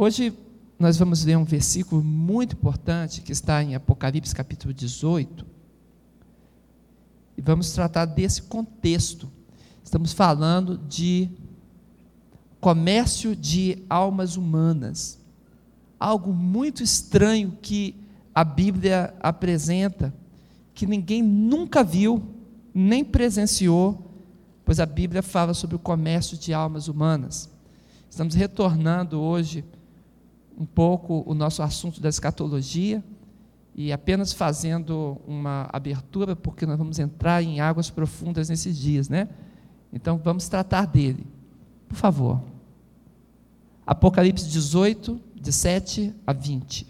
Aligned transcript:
Hoje 0.00 0.32
nós 0.78 0.96
vamos 0.96 1.24
ler 1.24 1.36
um 1.36 1.42
versículo 1.42 2.04
muito 2.04 2.54
importante 2.54 3.20
que 3.20 3.32
está 3.32 3.60
em 3.64 3.74
Apocalipse 3.74 4.32
capítulo 4.32 4.72
18. 4.72 5.44
E 7.36 7.42
vamos 7.42 7.72
tratar 7.72 8.04
desse 8.04 8.42
contexto. 8.42 9.28
Estamos 9.82 10.12
falando 10.12 10.78
de 10.78 11.28
comércio 12.60 13.34
de 13.34 13.82
almas 13.90 14.36
humanas. 14.36 15.18
Algo 15.98 16.32
muito 16.32 16.80
estranho 16.80 17.58
que 17.60 17.96
a 18.32 18.44
Bíblia 18.44 19.12
apresenta, 19.18 20.14
que 20.74 20.86
ninguém 20.86 21.24
nunca 21.24 21.82
viu, 21.82 22.22
nem 22.72 23.04
presenciou, 23.04 24.12
pois 24.64 24.78
a 24.78 24.86
Bíblia 24.86 25.24
fala 25.24 25.54
sobre 25.54 25.74
o 25.74 25.80
comércio 25.80 26.38
de 26.38 26.54
almas 26.54 26.86
humanas. 26.86 27.50
Estamos 28.08 28.36
retornando 28.36 29.20
hoje 29.20 29.64
um 30.58 30.66
pouco 30.66 31.22
o 31.24 31.34
nosso 31.34 31.62
assunto 31.62 32.00
da 32.00 32.08
escatologia 32.08 33.02
e 33.74 33.92
apenas 33.92 34.32
fazendo 34.32 35.20
uma 35.24 35.68
abertura, 35.72 36.34
porque 36.34 36.66
nós 36.66 36.76
vamos 36.76 36.98
entrar 36.98 37.40
em 37.44 37.60
águas 37.60 37.90
profundas 37.90 38.48
nesses 38.48 38.76
dias, 38.76 39.08
né? 39.08 39.28
Então 39.92 40.18
vamos 40.18 40.48
tratar 40.48 40.86
dele. 40.86 41.24
Por 41.86 41.94
favor. 41.94 42.42
Apocalipse 43.86 44.48
18, 44.48 45.20
de 45.36 45.52
7 45.52 46.12
a 46.26 46.32
20. 46.32 46.88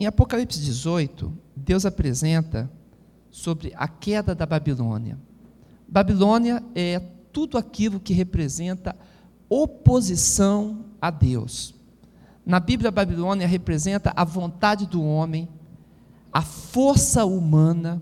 Em 0.00 0.06
Apocalipse 0.06 0.58
18, 0.58 1.32
Deus 1.54 1.86
apresenta 1.86 2.68
sobre 3.30 3.72
a 3.76 3.86
queda 3.86 4.34
da 4.34 4.44
Babilônia. 4.44 5.16
Babilônia 5.90 6.62
é 6.74 7.00
tudo 7.32 7.58
aquilo 7.58 7.98
que 7.98 8.12
representa 8.12 8.94
oposição 9.48 10.84
a 11.00 11.10
Deus. 11.10 11.74
Na 12.46 12.60
Bíblia, 12.60 12.90
Babilônia 12.90 13.46
representa 13.46 14.12
a 14.14 14.24
vontade 14.24 14.86
do 14.86 15.02
homem, 15.02 15.48
a 16.32 16.42
força 16.42 17.24
humana, 17.24 18.00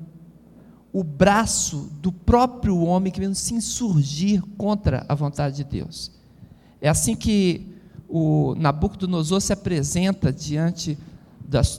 o 0.92 1.02
braço 1.02 1.90
do 2.00 2.12
próprio 2.12 2.78
homem 2.78 3.10
que 3.10 3.20
vem 3.20 3.32
se 3.32 3.54
insurgir 3.54 4.42
contra 4.56 5.06
a 5.08 5.14
vontade 5.14 5.56
de 5.56 5.64
Deus. 5.64 6.10
É 6.80 6.88
assim 6.88 7.16
que 7.16 7.74
o 8.08 8.54
Nabucodonosor 8.56 9.40
se 9.40 9.52
apresenta 9.52 10.32
diante 10.32 10.98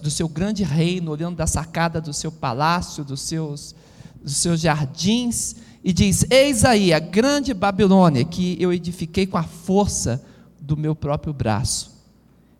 do 0.02 0.10
seu 0.10 0.28
grande 0.28 0.64
reino, 0.64 1.12
olhando 1.12 1.36
da 1.36 1.46
sacada 1.46 2.02
do 2.02 2.14
seu 2.14 2.32
palácio, 2.32 3.04
dos 3.04 3.22
seus, 3.22 3.76
dos 4.22 4.38
seus 4.38 4.60
jardins, 4.60 5.56
e 5.84 5.94
diz: 5.94 6.26
Eis 6.30 6.66
aí 6.66 6.94
a 6.94 7.00
grande 7.00 7.54
Babilônia 7.54 8.24
que 8.26 8.58
eu 8.60 8.72
edifiquei 8.74 9.26
com 9.26 9.38
a 9.38 9.44
força 9.44 10.24
do 10.60 10.76
meu 10.76 10.96
próprio 10.96 11.34
braço. 11.34 11.98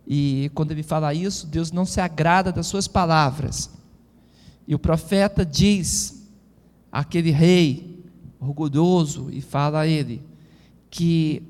E 0.08 0.50
quando 0.56 0.72
ele 0.72 0.82
fala 0.82 1.14
isso, 1.14 1.46
Deus 1.46 1.72
não 1.72 1.86
se 1.86 2.02
agrada 2.02 2.52
das 2.52 2.66
suas 2.68 2.88
palavras. 2.88 3.70
E 4.68 4.74
o 4.74 4.80
profeta 4.80 5.46
diz 5.46 6.28
àquele 6.92 7.30
rei 7.30 8.00
orgulhoso, 8.40 9.30
e 9.32 9.42
fala 9.42 9.82
a 9.82 9.88
ele, 9.88 10.24
que 10.90 11.44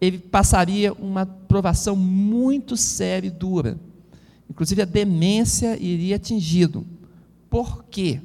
ele 0.00 0.18
passaria 0.18 0.92
uma 0.92 1.24
provação 1.24 1.96
muito 1.96 2.76
séria 2.76 3.28
e 3.28 3.30
dura. 3.30 3.78
Inclusive 4.48 4.82
a 4.82 4.86
demência 4.86 5.76
iria 5.80 6.16
atingido. 6.16 6.86
Por 7.48 7.84
quê? 7.84 8.20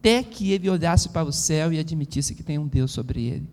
Até 0.00 0.22
que 0.22 0.50
ele 0.50 0.70
olhasse 0.70 1.10
para 1.10 1.28
o 1.28 1.32
céu 1.32 1.70
e 1.70 1.78
admitisse 1.78 2.34
que 2.34 2.42
tem 2.42 2.58
um 2.58 2.66
Deus 2.66 2.90
sobre 2.90 3.22
ele. 3.22 3.46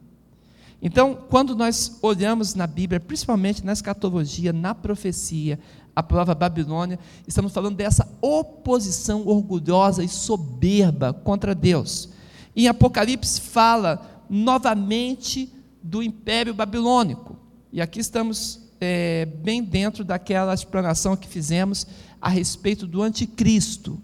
Então, 0.81 1.13
quando 1.29 1.53
nós 1.53 1.99
olhamos 2.01 2.55
na 2.55 2.65
Bíblia, 2.65 3.01
principalmente 3.01 3.65
na 3.65 3.73
escatologia, 3.73 4.53
na 4.53 4.73
profecia, 4.73 5.59
a 5.93 6.01
palavra 6.01 6.33
Babilônia, 6.33 6.99
estamos 7.27 7.51
falando 7.51 7.75
dessa 7.75 8.07
oposição 8.21 9.27
orgulhosa 9.27 10.03
e 10.03 10.07
soberba 10.07 11.11
contra 11.11 11.53
Deus. 11.53 12.09
Em 12.55 12.67
Apocalipse 12.69 13.41
fala 13.41 14.23
novamente 14.29 15.51
do 15.83 16.01
Império 16.01 16.53
Babilônico. 16.53 17.35
E 17.73 17.81
aqui 17.81 17.99
estamos 17.99 18.61
é, 18.79 19.25
bem 19.25 19.61
dentro 19.61 20.05
daquela 20.05 20.53
explanação 20.53 21.17
que 21.17 21.27
fizemos 21.27 21.85
a 22.21 22.29
respeito 22.29 22.87
do 22.87 23.01
anticristo 23.01 24.01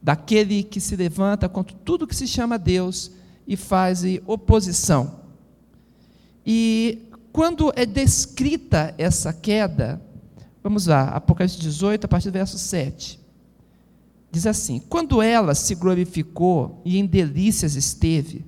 daquele 0.00 0.62
que 0.62 0.80
se 0.80 0.96
levanta 0.96 1.48
contra 1.48 1.76
tudo 1.84 2.06
que 2.06 2.16
se 2.16 2.26
chama 2.26 2.58
Deus 2.58 3.10
e 3.46 3.56
faz 3.56 4.02
oposição. 4.26 5.20
E 6.46 7.08
quando 7.32 7.72
é 7.76 7.84
descrita 7.84 8.94
essa 8.96 9.32
queda, 9.32 10.00
vamos 10.62 10.86
lá, 10.86 11.08
Apocalipse 11.10 11.58
18, 11.58 12.04
a 12.04 12.08
partir 12.08 12.30
do 12.30 12.34
verso 12.34 12.58
7. 12.58 13.20
Diz 14.30 14.46
assim: 14.46 14.80
Quando 14.88 15.22
ela 15.22 15.54
se 15.54 15.74
glorificou 15.74 16.82
e 16.84 16.98
em 16.98 17.06
delícias 17.06 17.74
esteve, 17.74 18.44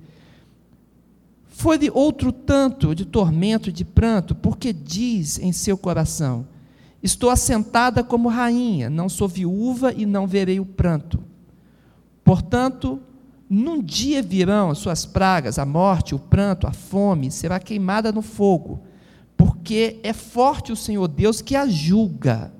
foi-lhe 1.47 1.91
outro 1.93 2.31
tanto 2.31 2.95
de 2.95 3.05
tormento 3.05 3.69
e 3.69 3.73
de 3.73 3.85
pranto, 3.85 4.33
porque 4.33 4.73
diz 4.73 5.39
em 5.39 5.51
seu 5.51 5.77
coração: 5.77 6.47
Estou 7.01 7.29
assentada 7.29 8.03
como 8.03 8.29
rainha, 8.29 8.89
não 8.89 9.09
sou 9.09 9.27
viúva 9.27 9.93
e 9.93 10.05
não 10.05 10.27
verei 10.27 10.59
o 10.59 10.65
pranto. 10.65 11.23
Portanto, 12.31 13.01
num 13.49 13.83
dia 13.83 14.21
virão 14.21 14.69
as 14.69 14.77
suas 14.77 15.05
pragas, 15.05 15.59
a 15.59 15.65
morte, 15.65 16.15
o 16.15 16.19
pranto, 16.19 16.65
a 16.65 16.71
fome, 16.71 17.29
será 17.29 17.59
queimada 17.59 18.09
no 18.09 18.21
fogo, 18.21 18.83
porque 19.35 19.99
é 20.01 20.13
forte 20.13 20.71
o 20.71 20.75
Senhor 20.77 21.09
Deus 21.09 21.41
que 21.41 21.57
a 21.57 21.67
julga. 21.67 22.53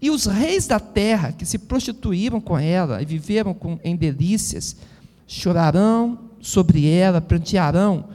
E 0.00 0.08
os 0.08 0.24
reis 0.24 0.66
da 0.66 0.80
terra 0.80 1.30
que 1.30 1.44
se 1.44 1.58
prostituíram 1.58 2.40
com 2.40 2.58
ela 2.58 3.02
e 3.02 3.04
viveram 3.04 3.52
com, 3.52 3.78
em 3.84 3.94
delícias, 3.94 4.76
chorarão 5.26 6.30
sobre 6.40 6.88
ela, 6.88 7.20
prantearão, 7.20 8.06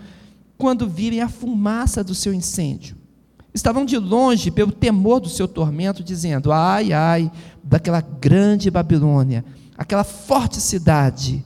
quando 0.58 0.90
virem 0.90 1.22
a 1.22 1.30
fumaça 1.30 2.04
do 2.04 2.16
seu 2.16 2.34
incêndio. 2.34 2.96
Estavam 3.54 3.86
de 3.86 4.00
longe 4.00 4.50
pelo 4.50 4.72
temor 4.72 5.20
do 5.20 5.30
seu 5.30 5.48
tormento, 5.48 6.04
dizendo: 6.04 6.52
Ai, 6.52 6.92
ai, 6.92 7.32
daquela 7.64 8.02
grande 8.02 8.72
Babilônia 8.72 9.46
aquela 9.82 10.04
forte 10.04 10.62
cidade, 10.62 11.44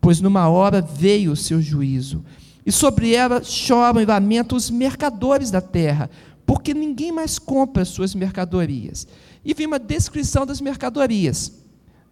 pois 0.00 0.20
numa 0.20 0.48
hora 0.48 0.80
veio 0.80 1.32
o 1.32 1.36
seu 1.36 1.60
juízo. 1.60 2.24
E 2.64 2.70
sobre 2.70 3.12
ela 3.12 3.42
choram 3.42 4.00
e 4.00 4.04
lamentam 4.04 4.56
os 4.56 4.70
mercadores 4.70 5.50
da 5.50 5.60
terra, 5.60 6.08
porque 6.46 6.72
ninguém 6.72 7.10
mais 7.10 7.40
compra 7.40 7.84
suas 7.84 8.14
mercadorias. 8.14 9.08
E 9.44 9.52
vem 9.52 9.66
uma 9.66 9.80
descrição 9.80 10.46
das 10.46 10.60
mercadorias. 10.60 11.64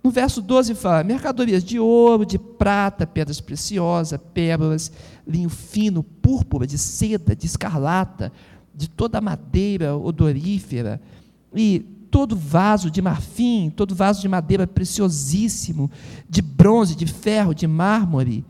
No 0.03 0.11
verso 0.11 0.43
12 0.43 0.75
fala: 0.75 1.05
mercadorias 1.05 1.63
de 1.63 1.79
ouro, 1.79 2.27
de 2.27 2.37
prata, 2.37 3.07
pedras 3.07 3.41
preciosas, 3.41 4.19
pérolas, 4.35 4.91
linho 5.25 5.49
fino, 5.49 6.03
púrpura, 6.03 6.67
de 6.67 6.77
seda, 6.77 7.37
de 7.37 7.47
escarlata, 7.47 8.33
de 8.75 8.91
toda 8.91 9.21
madeira 9.21 9.97
odorífera, 9.97 11.01
e 11.55 11.94
todo 12.15 12.37
vaso 12.37 12.93
de 12.93 13.03
marfim, 13.03 13.73
todo 13.75 13.93
vaso 13.93 14.21
de 14.21 14.29
madeira 14.29 14.69
preciosíssimo, 14.69 15.91
de 16.31 16.41
bronze, 16.41 16.95
de 16.95 17.09
ferro, 17.09 17.53
de 17.53 17.67
mármore. 17.67 18.45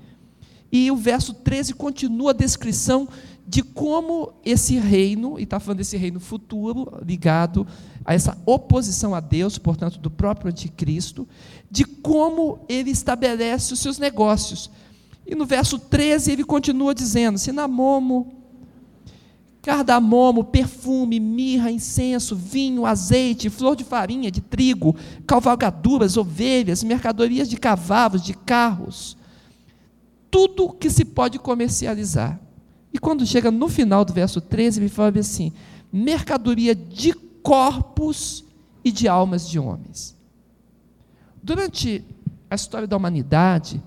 E 0.70 0.90
o 0.90 0.96
verso 0.96 1.32
13 1.32 1.72
continua 1.72 2.32
a 2.32 2.34
descrição 2.34 3.08
de 3.48 3.62
como 3.62 4.34
esse 4.44 4.78
reino, 4.78 5.40
e 5.40 5.44
está 5.44 5.58
falando 5.58 5.78
desse 5.78 5.96
reino 5.96 6.20
futuro, 6.20 6.92
ligado 7.06 7.66
a 8.04 8.12
essa 8.12 8.36
oposição 8.44 9.14
a 9.14 9.20
Deus, 9.20 9.56
portanto, 9.56 9.98
do 9.98 10.10
próprio 10.10 10.50
anticristo, 10.50 11.26
de 11.70 11.86
como 11.86 12.66
ele 12.68 12.90
estabelece 12.90 13.72
os 13.72 13.80
seus 13.80 13.98
negócios. 13.98 14.70
E 15.26 15.34
no 15.34 15.46
verso 15.46 15.78
13 15.78 16.32
ele 16.32 16.44
continua 16.44 16.94
dizendo: 16.94 17.38
Sinamomo, 17.38 18.43
cardamomo, 19.64 20.44
perfume, 20.44 21.18
mirra, 21.18 21.70
incenso, 21.70 22.36
vinho, 22.36 22.84
azeite, 22.84 23.48
flor 23.48 23.74
de 23.74 23.82
farinha, 23.82 24.30
de 24.30 24.42
trigo, 24.42 24.94
cavalgaduras, 25.26 26.18
ovelhas, 26.18 26.84
mercadorias 26.84 27.48
de 27.48 27.56
cavalos, 27.56 28.22
de 28.22 28.34
carros, 28.34 29.16
tudo 30.30 30.70
que 30.74 30.90
se 30.90 31.02
pode 31.02 31.38
comercializar. 31.38 32.38
E 32.92 32.98
quando 32.98 33.24
chega 33.24 33.50
no 33.50 33.66
final 33.66 34.04
do 34.04 34.12
verso 34.12 34.38
13, 34.38 34.80
ele 34.80 34.90
fala 34.90 35.18
assim: 35.18 35.50
mercadoria 35.90 36.74
de 36.74 37.14
corpos 37.42 38.44
e 38.84 38.92
de 38.92 39.08
almas 39.08 39.48
de 39.48 39.58
homens. 39.58 40.14
Durante 41.42 42.04
a 42.50 42.54
história 42.54 42.86
da 42.86 42.98
humanidade, 42.98 43.82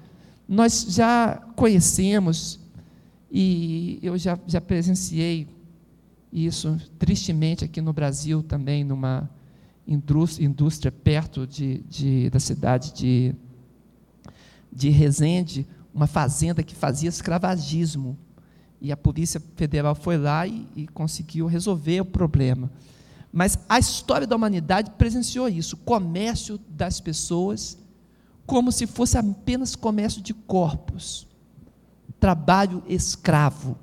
nós 0.50 0.88
já 0.90 1.40
conhecemos, 1.56 2.60
e 3.32 4.00
eu 4.02 4.18
já, 4.18 4.40
já 4.48 4.60
presenciei 4.60 5.48
isso, 6.46 6.80
tristemente, 7.00 7.66
aqui 7.66 7.82
no 7.82 7.92
Brasil 7.92 8.44
também, 8.44 8.84
numa 8.84 9.30
indústria 9.88 10.92
perto 10.92 11.48
de, 11.48 11.80
de, 11.90 12.30
da 12.30 12.40
cidade 12.40 12.94
de, 12.94 13.34
de 14.72 14.90
Resende, 14.90 15.66
uma 15.94 16.06
fazenda 16.06 16.62
que 16.62 16.76
fazia 16.76 17.10
escravagismo. 17.10 18.18
E 18.80 18.92
a 18.92 18.98
Polícia 18.98 19.42
Federal 19.56 19.96
foi 19.96 20.18
lá 20.18 20.46
e, 20.46 20.68
e 20.76 20.88
conseguiu 20.88 21.48
resolver 21.48 22.02
o 22.02 22.06
problema. 22.06 22.70
Mas 23.32 23.58
a 23.68 23.80
história 23.80 24.28
da 24.28 24.36
humanidade 24.36 24.92
presenciou 24.92 25.50
isso, 25.50 25.76
o 25.76 25.80
comércio 25.80 26.60
das 26.70 27.00
pessoas, 27.00 27.78
como 28.46 28.72
se 28.72 28.86
fosse 28.86 29.18
apenas 29.18 29.76
comércio 29.76 30.22
de 30.22 30.34
corpos, 30.34 31.28
trabalho 32.20 32.84
escravo. 32.88 33.78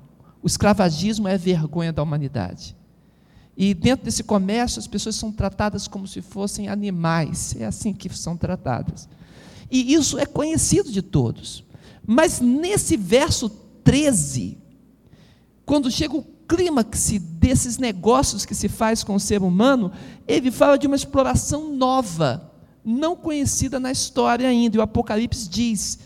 O 0.45 0.47
escravagismo 0.47 1.27
é 1.27 1.39
vergonha 1.39 1.91
da 1.91 2.03
humanidade. 2.03 2.75
E 3.57 3.73
dentro 3.73 4.05
desse 4.05 4.23
comércio, 4.23 4.77
as 4.77 4.85
pessoas 4.85 5.15
são 5.15 5.31
tratadas 5.31 5.87
como 5.87 6.07
se 6.07 6.21
fossem 6.21 6.67
animais, 6.67 7.55
é 7.59 7.65
assim 7.65 7.91
que 7.91 8.07
são 8.15 8.37
tratadas. 8.37 9.09
E 9.71 9.91
isso 9.91 10.19
é 10.19 10.25
conhecido 10.27 10.91
de 10.91 11.01
todos. 11.01 11.63
Mas 12.05 12.39
nesse 12.39 12.95
verso 12.95 13.49
13, 13.83 14.59
quando 15.65 15.89
chega 15.89 16.15
o 16.15 16.23
clímax 16.47 17.13
desses 17.19 17.79
negócios 17.79 18.45
que 18.45 18.53
se 18.53 18.69
faz 18.69 19.03
com 19.03 19.15
o 19.15 19.19
ser 19.19 19.41
humano, 19.41 19.91
ele 20.27 20.51
fala 20.51 20.77
de 20.77 20.85
uma 20.85 20.95
exploração 20.95 21.73
nova, 21.73 22.53
não 22.83 23.15
conhecida 23.15 23.79
na 23.79 23.91
história 23.91 24.47
ainda. 24.47 24.77
E 24.77 24.79
o 24.79 24.83
Apocalipse 24.83 25.49
diz: 25.49 25.97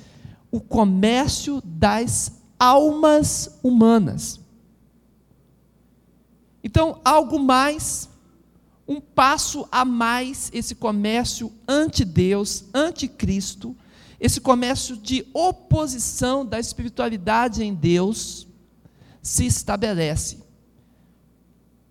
o 0.50 0.62
comércio 0.62 1.62
das 1.62 2.38
almas 2.59 3.57
humanas. 3.63 4.39
Então, 6.61 7.00
algo 7.06 7.39
mais, 7.39 8.09
um 8.85 9.00
passo 9.00 9.67
a 9.71 9.85
mais, 9.85 10.51
esse 10.53 10.75
comércio 10.75 11.51
ante-Deus, 11.67 12.65
ante-Cristo, 12.73 13.75
esse 14.19 14.41
comércio 14.41 14.97
de 14.97 15.25
oposição 15.33 16.45
da 16.45 16.59
espiritualidade 16.59 17.63
em 17.63 17.73
Deus, 17.73 18.45
se 19.21 19.45
estabelece, 19.45 20.39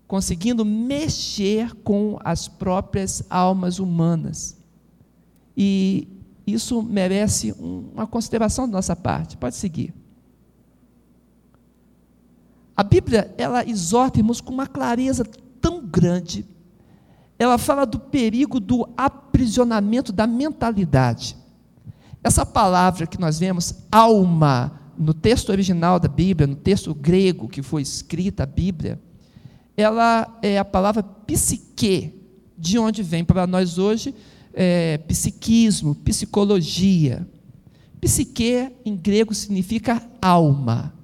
conseguindo 0.06 0.64
mexer 0.64 1.74
com 1.76 2.18
as 2.22 2.46
próprias 2.46 3.22
almas 3.30 3.78
humanas. 3.78 4.56
E 5.56 6.06
isso 6.46 6.82
merece 6.82 7.52
uma 7.52 8.06
consideração 8.06 8.66
da 8.66 8.72
nossa 8.72 8.94
parte. 8.94 9.36
Pode 9.36 9.56
seguir. 9.56 9.94
A 12.78 12.84
Bíblia, 12.84 13.34
ela 13.36 13.68
exorta, 13.68 14.20
irmãos, 14.20 14.40
com 14.40 14.52
uma 14.52 14.68
clareza 14.68 15.24
tão 15.60 15.84
grande. 15.84 16.46
Ela 17.36 17.58
fala 17.58 17.84
do 17.84 17.98
perigo 17.98 18.60
do 18.60 18.88
aprisionamento 18.96 20.12
da 20.12 20.28
mentalidade. 20.28 21.36
Essa 22.22 22.46
palavra 22.46 23.04
que 23.04 23.18
nós 23.18 23.36
vemos, 23.36 23.74
alma, 23.90 24.80
no 24.96 25.12
texto 25.12 25.48
original 25.48 25.98
da 25.98 26.06
Bíblia, 26.06 26.46
no 26.46 26.54
texto 26.54 26.94
grego 26.94 27.48
que 27.48 27.62
foi 27.62 27.82
escrita 27.82 28.44
a 28.44 28.46
Bíblia, 28.46 29.02
ela 29.76 30.38
é 30.40 30.56
a 30.56 30.64
palavra 30.64 31.02
psique, 31.02 32.14
de 32.56 32.78
onde 32.78 33.02
vem 33.02 33.24
para 33.24 33.44
nós 33.44 33.76
hoje 33.76 34.14
é, 34.54 34.98
psiquismo, 34.98 35.96
psicologia. 35.96 37.28
Psique 38.00 38.70
em 38.84 38.96
grego 38.96 39.34
significa 39.34 40.00
alma. 40.22 40.96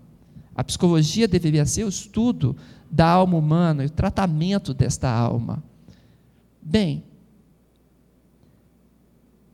A 0.55 0.63
psicologia 0.63 1.27
deveria 1.27 1.67
ser 1.67 1.85
o 1.85 1.89
estudo 1.89 2.57
da 2.91 3.09
alma 3.09 3.37
humana 3.37 3.83
e 3.83 3.87
o 3.87 3.91
tratamento 3.91 4.73
desta 4.73 5.11
alma. 5.11 5.63
Bem, 6.63 7.05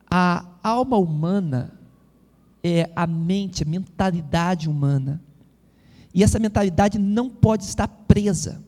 a 0.09 0.45
alma 0.61 0.97
humana 0.97 1.73
é 2.63 2.89
a 2.95 3.07
mente, 3.07 3.63
a 3.63 3.65
mentalidade 3.65 4.69
humana. 4.69 5.21
E 6.13 6.23
essa 6.23 6.37
mentalidade 6.37 6.99
não 6.99 7.29
pode 7.29 7.63
estar 7.63 7.87
presa. 7.87 8.61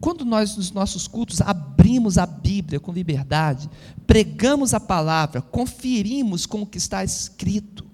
Quando 0.00 0.24
nós, 0.24 0.56
nos 0.56 0.72
nossos 0.72 1.06
cultos, 1.06 1.40
abrimos 1.40 2.18
a 2.18 2.26
Bíblia 2.26 2.80
com 2.80 2.92
liberdade, 2.92 3.70
pregamos 4.06 4.74
a 4.74 4.80
palavra, 4.80 5.40
conferimos 5.40 6.44
com 6.44 6.62
o 6.62 6.66
que 6.66 6.78
está 6.78 7.04
escrito, 7.04 7.86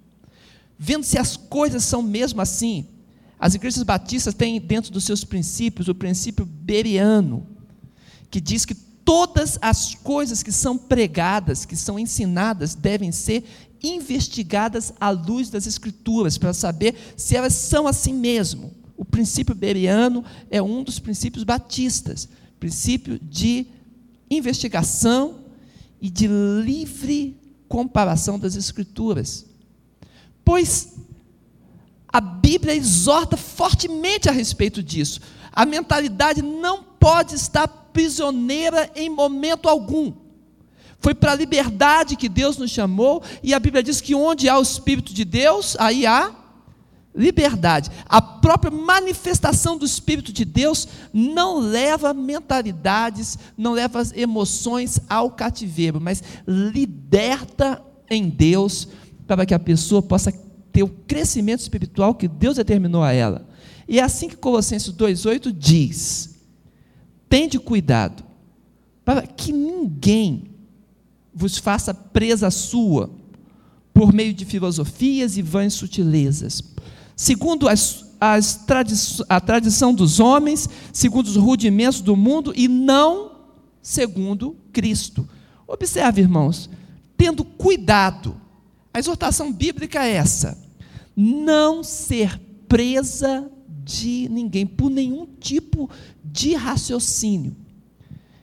vendo 0.79 1.05
se 1.05 1.19
as 1.19 1.37
coisas 1.37 1.85
são 1.85 2.03
mesmo 2.03 2.41
assim. 2.41 2.87
As 3.39 3.55
igrejas 3.55 3.83
batistas 3.83 4.35
têm 4.35 4.61
dentro 4.61 4.91
dos 4.93 5.05
seus 5.05 5.25
princípios 5.25 5.89
o 5.89 5.95
princípio 5.95 6.45
beriano, 6.45 7.47
que 8.31 8.41
diz 8.41 8.65
que 8.65 8.75
todas 8.75 9.59
as 9.63 9.95
coisas 9.95 10.43
que 10.43 10.53
são 10.53 10.77
pregadas, 10.77 11.65
que 11.65 11.77
são 11.77 11.99
ensinadas, 11.99 12.75
devem 12.75 13.13
ser 13.13 13.45
investigadas 13.83 14.93
à 15.01 15.11
luz 15.11 15.51
das 15.51 15.67
Escrituras, 15.67 16.37
para 16.37 16.53
saber 16.53 16.95
se 17.17 17.37
elas 17.37 17.55
são 17.55 17.87
assim 17.87 18.13
mesmo. 18.13 18.75
O 18.97 19.05
princípio 19.05 19.55
beriano 19.55 20.25
é 20.51 20.61
um 20.61 20.83
dos 20.83 20.99
princípios 20.99 21.45
batistas 21.45 22.29
princípio 22.59 23.19
de 23.19 23.67
investigação 24.31 25.45
e 26.01 26.11
de 26.11 26.27
livre 26.27 27.37
comparação 27.69 28.39
das 28.39 28.57
Escrituras. 28.57 29.47
Pois 30.45 30.95
a 32.11 32.21
Bíblia 32.21 32.75
exorta 32.75 33.37
fortemente 33.37 34.29
a 34.29 34.33
respeito 34.33 34.83
disso. 34.83 35.21
A 35.53 35.67
mentalidade 35.67 36.41
não 36.41 36.83
pode 36.83 37.35
estar 37.35 37.69
prisioneira 37.69 38.91
em 38.95 39.11
momento 39.11 39.69
algum. 39.69 40.13
Foi 41.01 41.15
para 41.15 41.33
a 41.33 41.37
liberdade 41.37 42.17
que 42.17 42.29
Deus 42.29 42.57
nos 42.57 42.71
chamou, 42.71 43.23
e 43.43 43.55
a 43.55 43.59
Bíblia 43.59 43.83
diz 43.83 44.01
que 44.01 44.15
onde 44.15 44.49
há 44.49 44.59
o 44.59 44.63
Espírito 44.63 45.13
de 45.13 45.25
Deus, 45.25 45.77
aí 45.79 46.07
há 46.07 46.35
liberdade. 47.15 47.91
A 48.09 48.21
própria 48.23 48.71
manifestação 48.71 49.77
do 49.77 49.85
Espírito 49.85 50.33
de 50.33 50.45
Deus 50.45 50.89
não 51.13 51.59
leva 51.59 52.15
mentalidades, 52.15 53.39
não 53.57 53.73
leva 53.73 54.03
emoções 54.15 55.01
ao 55.09 55.31
cativeiro, 55.31 56.01
mas 56.01 56.23
liberta 56.47 57.83
em 58.11 58.29
Deus 58.29 58.89
para 59.27 59.45
que 59.45 59.55
a 59.55 59.59
pessoa 59.59 60.01
possa 60.01 60.33
ter 60.73 60.83
o 60.83 60.89
crescimento 60.89 61.61
espiritual 61.61 62.15
que 62.15 62.29
Deus 62.29 62.57
determinou 62.57 63.03
a 63.03 63.13
ela. 63.13 63.49
E 63.89 63.99
é 63.99 64.03
assim 64.03 64.29
que 64.29 64.37
Colossenses 64.37 64.93
2,8 64.93 65.53
diz: 65.53 66.39
Tende 67.29 67.59
cuidado, 67.59 68.23
para 69.05 69.27
que 69.27 69.53
ninguém 69.53 70.51
vos 71.35 71.57
faça 71.57 71.95
presa 71.95 72.51
sua, 72.51 73.11
por 73.95 74.13
meio 74.13 74.35
de 74.35 74.45
filosofias 74.45 75.37
e 75.37 75.43
vãs 75.43 75.75
sutilezas, 75.75 76.63
segundo 77.17 77.69
as, 77.69 78.15
as 78.21 78.57
tradi 78.67 78.95
a 79.29 79.41
tradição 79.41 79.95
dos 79.95 80.21
homens, 80.21 80.69
segundo 80.93 81.27
os 81.27 81.37
rudimentos 81.37 82.01
do 82.01 82.15
mundo, 82.15 82.53
e 82.55 82.69
não 82.69 83.33
segundo 83.81 84.57
Cristo. 84.73 85.29
Observe, 85.67 86.21
irmãos, 86.21 86.69
tendo 87.17 87.45
cuidado, 87.45 88.41
a 88.99 89.01
exortação 89.01 89.53
bíblica 89.53 90.05
é 90.05 90.15
essa: 90.15 90.59
não 91.17 91.85
ser 91.85 92.39
presa 92.69 93.51
de 93.85 94.29
ninguém, 94.29 94.67
por 94.67 94.91
nenhum 94.91 95.27
tipo 95.39 95.89
de 96.25 96.55
raciocínio. 96.55 97.57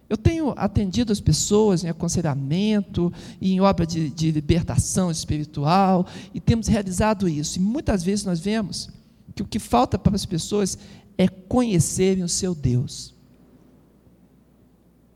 Eu 0.07 0.17
tenho 0.17 0.53
atendido 0.55 1.11
as 1.11 1.19
pessoas 1.19 1.83
em 1.83 1.89
aconselhamento, 1.89 3.11
em 3.41 3.59
obra 3.59 3.85
de, 3.85 4.09
de, 4.09 4.31
libertação 4.31 5.11
espiritual, 5.11 6.07
e 6.33 6.39
temos 6.39 6.67
realizado 6.67 7.27
isso. 7.27 7.57
E 7.57 7.61
muitas 7.61 8.03
vezes 8.03 8.23
nós 8.23 8.39
vemos 8.39 8.89
que 9.33 9.41
o 9.41 9.47
que 9.47 9.59
falta 9.59 9.97
para 9.99 10.15
as 10.15 10.25
pessoas 10.25 10.77
é 11.17 11.27
conhecerem 11.27 12.23
o 12.23 12.29
seu 12.29 12.55
Deus. 12.55 13.13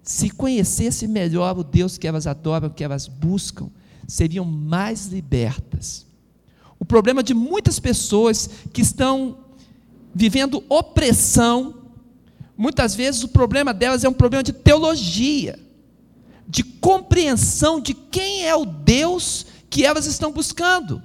Se 0.04 0.32
conhecesse 0.32 1.08
melhor 1.08 1.58
o 1.58 1.64
Deus 1.64 1.98
que 1.98 2.08
elas 2.08 2.26
adoram, 2.26 2.70
que 2.70 2.84
elas 2.84 3.08
buscam, 3.08 3.70
seriam 4.10 4.44
mais 4.44 5.06
libertas. 5.06 6.06
O 6.80 6.86
problema 6.86 7.22
de 7.22 7.34
muitas 7.34 7.80
pessoas 7.80 8.50
que 8.74 8.82
estão 8.82 9.38
vivendo 10.14 10.64
opressão. 10.68 11.76
Muitas 12.58 12.96
vezes 12.96 13.24
o 13.24 13.30
problema 13.30 13.74
delas 13.74 14.04
é 14.04 14.10
um 14.10 14.14
problema 14.14 14.44
de 14.44 14.54
teologia, 14.54 15.60
de 16.48 16.64
compreensão 16.64 17.80
de 17.80 17.94
quem 17.94 18.46
é 18.46 18.56
o 18.56 18.66
Deus 18.66 19.46
que 19.70 19.86
elas 19.86 20.06
estão 20.08 20.32
buscando, 20.32 21.02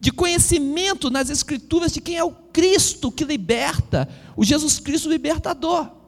de 0.00 0.10
conhecimento 0.10 1.10
nas 1.10 1.28
Escrituras 1.28 1.92
de 1.92 2.00
quem 2.00 2.16
é 2.16 2.24
o 2.24 2.32
Cristo 2.32 3.12
que 3.12 3.24
liberta, 3.24 4.08
o 4.34 4.44
Jesus 4.44 4.78
Cristo 4.80 5.08
libertador, 5.08 6.01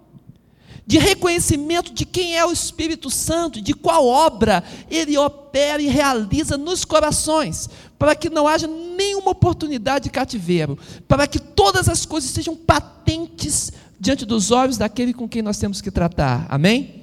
de 0.87 0.99
reconhecimento 0.99 1.93
de 1.93 2.05
quem 2.05 2.37
é 2.37 2.45
o 2.45 2.53
Espírito 2.53 3.09
Santo, 3.11 3.61
de 3.61 3.73
qual 3.73 4.07
obra 4.07 4.63
ele 4.91 5.17
opera 5.17 5.81
e 5.81 5.89
realiza 5.89 6.59
nos 6.59 6.85
corações, 6.85 7.71
para 7.99 8.15
que 8.15 8.29
não 8.29 8.47
haja 8.47 8.67
nenhuma 8.67 9.31
oportunidade 9.31 10.05
de 10.05 10.11
cativeiro, 10.11 10.79
para 11.09 11.27
que 11.27 11.39
todas 11.39 11.89
as 11.89 12.05
coisas 12.05 12.31
sejam 12.31 12.55
patentes 12.55 13.73
diante 13.99 14.27
dos 14.27 14.51
olhos 14.51 14.77
daquele 14.77 15.15
com 15.15 15.27
quem 15.29 15.41
nós 15.41 15.59
temos 15.59 15.81
que 15.81 15.91
tratar. 15.91 16.47
Amém? 16.51 17.03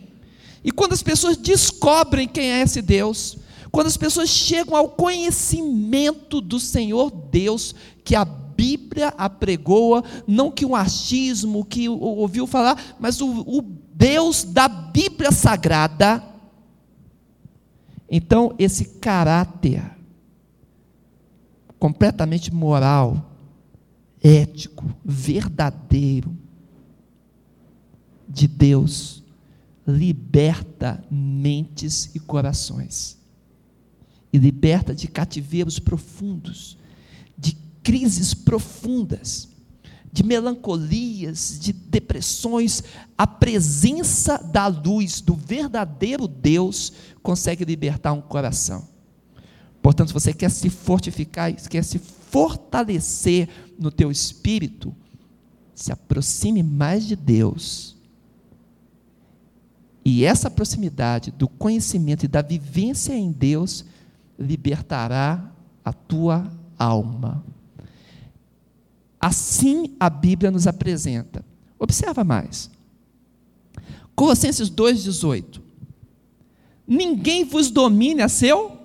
E 0.63 0.71
quando 0.71 0.93
as 0.93 1.01
pessoas 1.01 1.35
descobrem 1.35 2.27
quem 2.27 2.51
é 2.51 2.61
esse 2.61 2.83
Deus, 2.83 3.37
Quando 3.71 3.87
as 3.87 3.95
pessoas 3.95 4.29
chegam 4.29 4.75
ao 4.75 4.89
conhecimento 4.89 6.41
do 6.41 6.59
Senhor 6.59 7.09
Deus, 7.09 7.73
que 8.03 8.15
a 8.15 8.25
Bíblia 8.61 9.07
apregoa, 9.17 10.03
não 10.27 10.51
que 10.51 10.63
um 10.63 10.75
achismo, 10.75 11.65
que 11.65 11.89
ouviu 11.89 12.45
falar, 12.45 12.95
mas 12.99 13.19
o, 13.19 13.41
o 13.41 13.63
Deus 13.91 14.43
da 14.43 14.67
Bíblia 14.67 15.31
Sagrada. 15.31 16.23
Então, 18.07 18.53
esse 18.59 18.99
caráter 18.99 19.81
completamente 21.79 22.53
moral, 22.53 23.31
ético, 24.21 24.85
verdadeiro 25.03 26.37
de 28.29 28.47
Deus 28.47 29.23
liberta 29.87 31.03
mentes 31.09 32.13
e 32.13 32.19
corações 32.19 33.19
e 34.31 34.37
liberta 34.37 34.93
de 34.93 35.07
cativeiros 35.07 35.79
profundos, 35.79 36.77
de 37.35 37.57
crises 37.83 38.33
profundas, 38.33 39.49
de 40.11 40.23
melancolias, 40.23 41.57
de 41.59 41.71
depressões. 41.71 42.83
A 43.17 43.25
presença 43.25 44.37
da 44.37 44.67
luz 44.67 45.21
do 45.21 45.35
verdadeiro 45.35 46.27
Deus 46.27 46.91
consegue 47.23 47.63
libertar 47.63 48.13
um 48.13 48.21
coração. 48.21 48.87
Portanto, 49.81 50.09
se 50.09 50.13
você 50.13 50.33
quer 50.33 50.51
se 50.51 50.69
fortificar, 50.69 51.53
quer 51.53 51.83
se 51.83 51.97
fortalecer 51.99 53.49
no 53.79 53.91
teu 53.91 54.11
espírito, 54.11 54.95
se 55.73 55.91
aproxime 55.91 56.61
mais 56.61 57.05
de 57.05 57.15
Deus. 57.15 57.95
E 60.03 60.23
essa 60.23 60.49
proximidade 60.49 61.31
do 61.31 61.47
conhecimento 61.47 62.25
e 62.25 62.27
da 62.27 62.41
vivência 62.41 63.13
em 63.13 63.31
Deus 63.31 63.85
libertará 64.37 65.51
a 65.83 65.93
tua 65.93 66.51
alma. 66.77 67.43
Assim 69.21 69.95
a 69.99 70.09
Bíblia 70.09 70.49
nos 70.49 70.65
apresenta. 70.65 71.45
Observa 71.77 72.23
mais. 72.23 72.69
Colossenses 74.15 74.69
2,18. 74.69 75.61
Ninguém 76.87 77.45
vos 77.45 77.69
domine 77.69 78.21
a 78.21 78.27
seu 78.27 78.77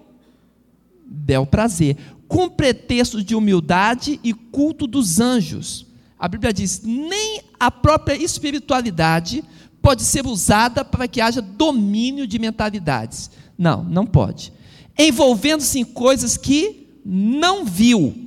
bel 1.05 1.47
prazer, 1.47 1.97
com 2.29 2.49
pretexto 2.49 3.23
de 3.23 3.35
humildade 3.35 4.21
e 4.23 4.33
culto 4.33 4.87
dos 4.87 5.19
anjos. 5.21 5.87
A 6.19 6.29
Bíblia 6.29 6.53
diz: 6.53 6.83
nem 6.83 7.43
a 7.59 7.71
própria 7.71 8.15
espiritualidade 8.15 9.43
pode 9.81 10.03
ser 10.03 10.27
usada 10.27 10.85
para 10.85 11.09
que 11.09 11.21
haja 11.21 11.41
domínio 11.41 12.27
de 12.27 12.39
mentalidades. 12.39 13.31
Não, 13.57 13.83
não 13.83 14.07
pode 14.07 14.53
envolvendo-se 14.99 15.79
em 15.79 15.85
coisas 15.85 16.37
que 16.37 16.87
não 17.05 17.65
viu, 17.65 18.26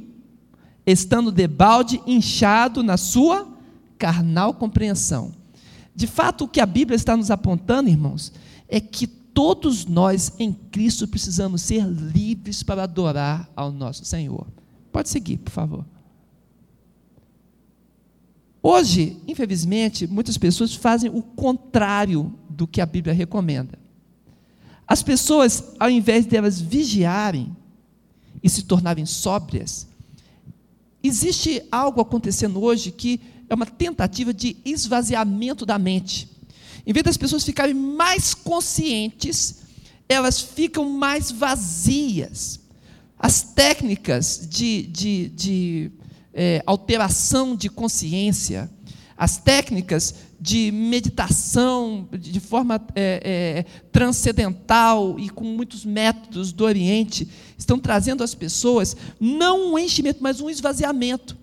estando 0.91 1.31
debalde 1.31 2.01
inchado 2.05 2.81
na 2.83 2.97
sua 2.97 3.47
carnal 3.97 4.53
compreensão. 4.53 5.33
De 5.95 6.07
fato, 6.07 6.45
o 6.45 6.47
que 6.47 6.61
a 6.61 6.65
Bíblia 6.65 6.95
está 6.95 7.17
nos 7.17 7.29
apontando, 7.29 7.89
irmãos, 7.89 8.31
é 8.67 8.79
que 8.79 9.05
todos 9.07 9.85
nós 9.85 10.33
em 10.39 10.53
Cristo 10.53 11.07
precisamos 11.07 11.61
ser 11.61 11.85
livres 11.85 12.63
para 12.63 12.83
adorar 12.83 13.49
ao 13.55 13.71
nosso 13.71 14.05
Senhor. 14.05 14.47
Pode 14.91 15.09
seguir, 15.09 15.37
por 15.37 15.51
favor. 15.51 15.85
Hoje, 18.61 19.17
infelizmente, 19.27 20.07
muitas 20.07 20.37
pessoas 20.37 20.73
fazem 20.75 21.09
o 21.09 21.21
contrário 21.21 22.33
do 22.49 22.67
que 22.67 22.81
a 22.81 22.85
Bíblia 22.85 23.13
recomenda. 23.13 23.79
As 24.87 25.03
pessoas, 25.03 25.73
ao 25.79 25.89
invés 25.89 26.25
de 26.25 26.35
elas 26.35 26.59
vigiarem 26.59 27.55
e 28.41 28.49
se 28.49 28.63
tornarem 28.63 29.05
sóbrias, 29.05 29.88
existe 31.03 31.61
algo 31.71 32.01
acontecendo 32.01 32.61
hoje 32.61 32.91
que 32.91 33.19
é 33.49 33.55
uma 33.55 33.65
tentativa 33.65 34.33
de 34.33 34.57
esvaziamento 34.63 35.65
da 35.65 35.79
mente. 35.79 36.29
Em 36.85 36.93
vez 36.93 37.03
das 37.03 37.17
pessoas 37.17 37.43
ficarem 37.43 37.73
mais 37.73 38.33
conscientes, 38.33 39.59
elas 40.07 40.39
ficam 40.41 40.89
mais 40.89 41.31
vazias. 41.31 42.59
As 43.17 43.41
técnicas 43.41 44.47
de, 44.49 44.83
de, 44.83 45.29
de 45.29 45.91
é, 46.33 46.63
alteração 46.65 47.55
de 47.55 47.69
consciência, 47.69 48.69
as 49.17 49.37
técnicas 49.37 50.15
de 50.39 50.71
meditação 50.71 52.07
de 52.11 52.39
forma 52.39 52.81
é, 52.95 53.65
é, 53.65 53.81
transcendental 53.91 55.19
e 55.19 55.29
com 55.29 55.43
muitos 55.43 55.83
métodos 55.83 56.51
do 56.51 56.63
Oriente 56.63 57.27
estão 57.57 57.77
trazendo 57.77 58.23
às 58.23 58.33
pessoas 58.33 58.95
não 59.19 59.73
um 59.73 59.79
enchimento, 59.79 60.19
mas 60.21 60.39
um 60.39 60.49
esvaziamento. 60.49 61.37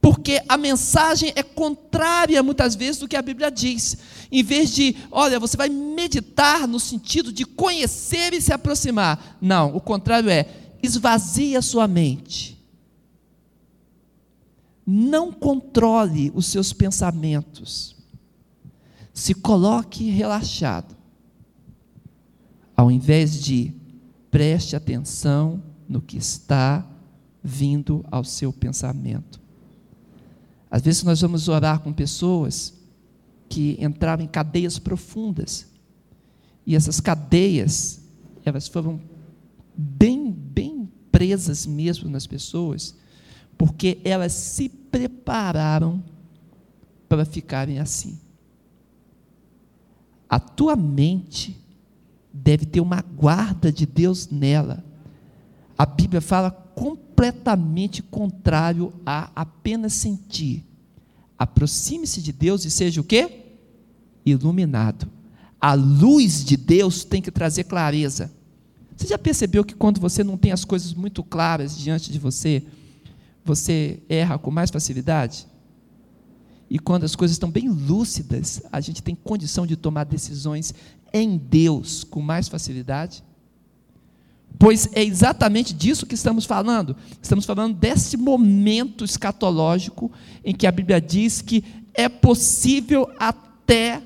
Porque 0.00 0.40
a 0.48 0.56
mensagem 0.56 1.32
é 1.34 1.42
contrária 1.42 2.42
muitas 2.42 2.74
vezes 2.74 2.98
do 2.98 3.08
que 3.08 3.16
a 3.16 3.22
Bíblia 3.22 3.50
diz. 3.50 3.96
Em 4.30 4.42
vez 4.42 4.72
de, 4.74 4.94
olha, 5.10 5.40
você 5.40 5.56
vai 5.56 5.68
meditar 5.68 6.68
no 6.68 6.78
sentido 6.78 7.32
de 7.32 7.44
conhecer 7.44 8.32
e 8.32 8.40
se 8.40 8.52
aproximar. 8.52 9.36
Não, 9.40 9.74
o 9.74 9.80
contrário 9.80 10.30
é 10.30 10.46
esvazia 10.82 11.60
sua 11.62 11.88
mente 11.88 12.56
não 14.86 15.32
controle 15.32 16.30
os 16.32 16.46
seus 16.46 16.72
pensamentos. 16.72 17.95
Se 19.16 19.32
coloque 19.32 20.10
relaxado. 20.10 20.94
Ao 22.76 22.90
invés 22.90 23.42
de 23.42 23.72
preste 24.30 24.76
atenção 24.76 25.62
no 25.88 26.02
que 26.02 26.18
está 26.18 26.86
vindo 27.42 28.04
ao 28.10 28.22
seu 28.22 28.52
pensamento. 28.52 29.40
Às 30.70 30.82
vezes 30.82 31.02
nós 31.02 31.22
vamos 31.22 31.48
orar 31.48 31.80
com 31.80 31.90
pessoas 31.94 32.74
que 33.48 33.78
entraram 33.80 34.22
em 34.22 34.28
cadeias 34.28 34.78
profundas. 34.78 35.66
E 36.66 36.76
essas 36.76 37.00
cadeias, 37.00 38.02
elas 38.44 38.68
foram 38.68 39.00
bem, 39.74 40.30
bem 40.30 40.92
presas 41.10 41.64
mesmo 41.64 42.10
nas 42.10 42.26
pessoas 42.26 42.94
porque 43.56 43.98
elas 44.04 44.32
se 44.32 44.68
prepararam 44.68 46.04
para 47.08 47.24
ficarem 47.24 47.78
assim. 47.78 48.20
A 50.28 50.38
tua 50.40 50.74
mente 50.74 51.56
deve 52.32 52.66
ter 52.66 52.80
uma 52.80 53.00
guarda 53.00 53.72
de 53.72 53.86
Deus 53.86 54.28
nela. 54.28 54.84
A 55.78 55.86
Bíblia 55.86 56.20
fala 56.20 56.50
completamente 56.50 58.02
contrário 58.02 58.92
a 59.04 59.30
apenas 59.34 59.92
sentir. 59.94 60.64
Aproxime-se 61.38 62.20
de 62.20 62.32
Deus 62.32 62.64
e 62.64 62.70
seja 62.70 63.00
o 63.00 63.04
quê? 63.04 63.44
Iluminado. 64.24 65.08
A 65.60 65.74
luz 65.74 66.44
de 66.44 66.56
Deus 66.56 67.04
tem 67.04 67.22
que 67.22 67.30
trazer 67.30 67.64
clareza. 67.64 68.32
Você 68.96 69.06
já 69.08 69.18
percebeu 69.18 69.64
que 69.64 69.74
quando 69.74 70.00
você 70.00 70.24
não 70.24 70.36
tem 70.36 70.52
as 70.52 70.64
coisas 70.64 70.94
muito 70.94 71.22
claras 71.22 71.76
diante 71.76 72.10
de 72.10 72.18
você, 72.18 72.62
você 73.44 74.02
erra 74.08 74.38
com 74.38 74.50
mais 74.50 74.70
facilidade? 74.70 75.46
E 76.68 76.78
quando 76.78 77.04
as 77.04 77.14
coisas 77.14 77.34
estão 77.34 77.50
bem 77.50 77.68
lúcidas, 77.68 78.62
a 78.72 78.80
gente 78.80 79.02
tem 79.02 79.14
condição 79.14 79.66
de 79.66 79.76
tomar 79.76 80.04
decisões 80.04 80.74
em 81.12 81.38
Deus 81.38 82.02
com 82.02 82.20
mais 82.20 82.48
facilidade? 82.48 83.22
Pois 84.58 84.88
é 84.92 85.04
exatamente 85.04 85.74
disso 85.74 86.06
que 86.06 86.14
estamos 86.14 86.44
falando. 86.44 86.96
Estamos 87.20 87.44
falando 87.44 87.76
desse 87.76 88.16
momento 88.16 89.04
escatológico 89.04 90.10
em 90.44 90.54
que 90.54 90.66
a 90.66 90.72
Bíblia 90.72 91.00
diz 91.00 91.42
que 91.42 91.62
é 91.92 92.08
possível 92.08 93.08
até 93.18 94.02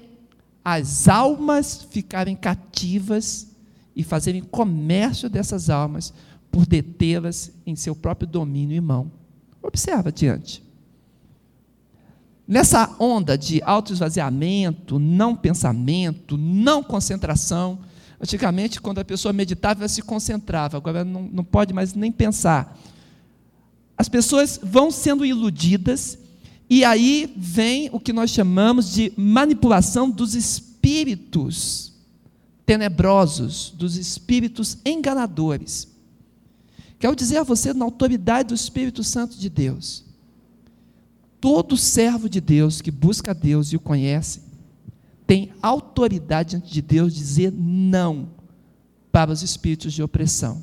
as 0.65 1.09
almas 1.09 1.87
ficarem 1.91 2.37
cativas 2.37 3.49
e 3.95 4.03
fazerem 4.03 4.43
comércio 4.43 5.31
dessas 5.31 5.71
almas 5.71 6.13
por 6.51 6.67
detê-las 6.67 7.53
em 7.65 7.77
seu 7.77 7.95
próprio 7.95 8.29
domínio 8.29 8.77
e 8.77 8.81
mão. 8.81 9.11
Observa 9.63 10.09
adiante. 10.09 10.63
Nessa 12.51 12.97
onda 12.99 13.39
de 13.39 13.63
autoesvaziamento, 13.63 14.99
não 14.99 15.37
pensamento, 15.37 16.37
não 16.37 16.83
concentração, 16.83 17.79
antigamente, 18.21 18.81
quando 18.81 18.99
a 18.99 19.05
pessoa 19.05 19.33
meditava, 19.33 19.83
ela 19.83 19.89
se 19.89 20.03
concentrava, 20.03 20.77
agora 20.77 21.05
não, 21.05 21.23
não 21.33 21.45
pode 21.45 21.73
mais 21.73 21.95
nem 21.95 22.11
pensar. 22.11 22.77
As 23.97 24.09
pessoas 24.09 24.59
vão 24.61 24.91
sendo 24.91 25.25
iludidas, 25.25 26.19
e 26.69 26.85
aí 26.85 27.33
vem 27.37 27.89
o 27.93 28.01
que 28.01 28.13
nós 28.13 28.31
chamamos 28.31 28.93
de 28.93 29.13
manipulação 29.17 30.11
dos 30.11 30.35
espíritos 30.35 31.93
tenebrosos, 32.67 33.73
dos 33.77 33.97
espíritos 33.97 34.77
enganadores. 34.85 35.87
Quero 36.99 37.15
dizer 37.15 37.37
a 37.37 37.45
você, 37.45 37.73
na 37.73 37.85
autoridade 37.85 38.49
do 38.49 38.55
Espírito 38.57 39.05
Santo 39.05 39.39
de 39.39 39.49
Deus, 39.49 40.10
todo 41.41 41.77
servo 41.77 42.29
de 42.29 42.41
Deus 42.41 42.81
que 42.81 42.91
busca 42.91 43.33
Deus 43.33 43.73
e 43.73 43.77
o 43.77 43.81
conhece, 43.81 44.43
tem 45.27 45.53
autoridade 45.63 46.51
diante 46.51 46.73
de 46.73 46.83
Deus 46.83 47.15
dizer 47.15 47.53
não 47.53 48.31
para 49.13 49.33
os 49.33 49.43
espíritos 49.43 49.93
de 49.93 50.03
opressão. 50.03 50.63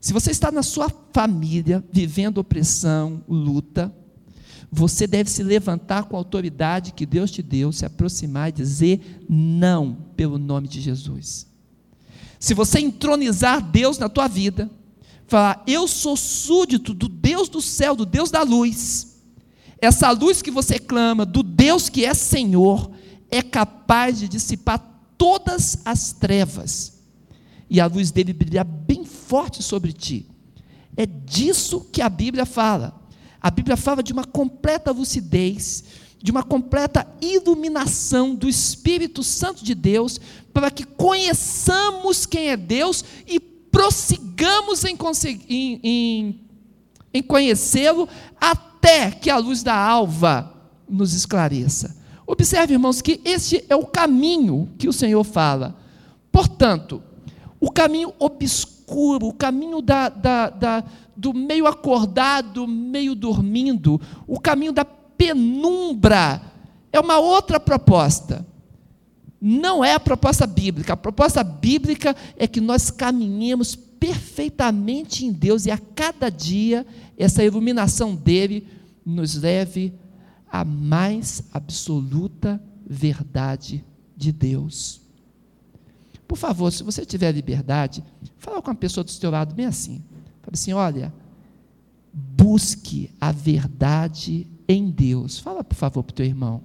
Se 0.00 0.12
você 0.12 0.30
está 0.30 0.52
na 0.52 0.62
sua 0.62 0.88
família 1.12 1.84
vivendo 1.92 2.38
opressão, 2.38 3.24
luta, 3.28 3.92
você 4.70 5.06
deve 5.06 5.30
se 5.30 5.42
levantar 5.42 6.04
com 6.04 6.16
a 6.16 6.18
autoridade 6.18 6.92
que 6.92 7.06
Deus 7.06 7.30
te 7.30 7.42
deu, 7.42 7.72
se 7.72 7.86
aproximar 7.86 8.50
e 8.50 8.52
dizer 8.52 9.24
não 9.28 9.96
pelo 10.16 10.38
nome 10.38 10.68
de 10.68 10.80
Jesus. 10.80 11.46
Se 12.38 12.52
você 12.52 12.80
entronizar 12.80 13.62
Deus 13.62 13.98
na 13.98 14.08
tua 14.08 14.28
vida, 14.28 14.70
falar: 15.26 15.62
Eu 15.66 15.88
sou 15.88 16.16
súdito 16.16 16.92
do 16.92 17.08
Deus 17.08 17.48
do 17.48 17.62
céu, 17.62 17.96
do 17.96 18.04
Deus 18.04 18.30
da 18.30 18.42
luz. 18.42 19.15
Essa 19.80 20.10
luz 20.10 20.40
que 20.40 20.50
você 20.50 20.78
clama, 20.78 21.26
do 21.26 21.42
Deus 21.42 21.88
que 21.88 22.04
é 22.04 22.14
Senhor, 22.14 22.90
é 23.30 23.42
capaz 23.42 24.18
de 24.18 24.28
dissipar 24.28 24.78
todas 25.18 25.78
as 25.84 26.12
trevas 26.12 26.96
e 27.68 27.80
a 27.80 27.86
luz 27.86 28.10
dele 28.10 28.32
brilhar 28.32 28.64
bem 28.64 29.04
forte 29.04 29.62
sobre 29.62 29.92
ti. 29.92 30.26
É 30.96 31.04
disso 31.04 31.86
que 31.92 32.00
a 32.00 32.08
Bíblia 32.08 32.46
fala. 32.46 33.00
A 33.40 33.50
Bíblia 33.50 33.76
fala 33.76 34.02
de 34.02 34.12
uma 34.12 34.24
completa 34.24 34.90
lucidez, 34.92 35.84
de 36.22 36.30
uma 36.30 36.42
completa 36.42 37.06
iluminação 37.20 38.34
do 38.34 38.48
Espírito 38.48 39.22
Santo 39.22 39.64
de 39.64 39.74
Deus, 39.74 40.18
para 40.52 40.70
que 40.70 40.84
conheçamos 40.84 42.24
quem 42.24 42.48
é 42.48 42.56
Deus 42.56 43.04
e 43.26 43.38
prossigamos 43.38 44.84
em, 44.84 44.96
em, 45.48 45.80
em, 45.82 46.40
em 47.12 47.22
conhecê-lo 47.22 48.08
até 48.40 48.75
que 49.20 49.30
a 49.30 49.38
luz 49.38 49.62
da 49.62 49.74
alva 49.74 50.52
nos 50.88 51.12
esclareça. 51.14 51.96
Observe, 52.26 52.74
irmãos, 52.74 53.00
que 53.00 53.20
este 53.24 53.64
é 53.68 53.76
o 53.76 53.86
caminho 53.86 54.68
que 54.78 54.88
o 54.88 54.92
Senhor 54.92 55.22
fala. 55.22 55.76
Portanto, 56.32 57.02
o 57.60 57.70
caminho 57.70 58.12
obscuro, 58.18 59.28
o 59.28 59.32
caminho 59.32 59.80
da, 59.80 60.08
da, 60.08 60.50
da, 60.50 60.84
do 61.16 61.32
meio 61.32 61.66
acordado, 61.66 62.66
meio 62.66 63.14
dormindo, 63.14 64.00
o 64.26 64.40
caminho 64.40 64.72
da 64.72 64.84
penumbra, 64.84 66.42
é 66.92 67.00
uma 67.00 67.18
outra 67.18 67.60
proposta. 67.60 68.46
Não 69.40 69.84
é 69.84 69.94
a 69.94 70.00
proposta 70.00 70.46
bíblica. 70.46 70.94
A 70.94 70.96
proposta 70.96 71.44
bíblica 71.44 72.16
é 72.36 72.46
que 72.46 72.60
nós 72.60 72.90
caminhemos 72.90 73.76
perfeitamente 73.76 75.24
em 75.24 75.32
Deus 75.32 75.66
e 75.66 75.70
a 75.70 75.78
cada 75.78 76.28
dia 76.30 76.86
essa 77.16 77.42
iluminação 77.44 78.14
dele 78.14 78.66
nos 79.06 79.36
leve 79.36 79.94
à 80.50 80.64
mais 80.64 81.44
absoluta 81.52 82.60
verdade 82.84 83.84
de 84.16 84.32
Deus. 84.32 85.00
Por 86.26 86.36
favor, 86.36 86.72
se 86.72 86.82
você 86.82 87.06
tiver 87.06 87.30
liberdade, 87.30 88.02
fala 88.36 88.60
com 88.60 88.70
a 88.70 88.74
pessoa 88.74 89.04
do 89.04 89.10
seu 89.10 89.30
lado 89.30 89.54
bem 89.54 89.66
assim. 89.66 90.02
Fala 90.42 90.54
assim: 90.54 90.72
olha, 90.72 91.14
busque 92.12 93.10
a 93.20 93.30
verdade 93.30 94.46
em 94.68 94.90
Deus. 94.90 95.38
Fala, 95.38 95.62
por 95.62 95.76
favor, 95.76 96.02
para 96.02 96.12
o 96.12 96.14
teu 96.14 96.26
irmão. 96.26 96.64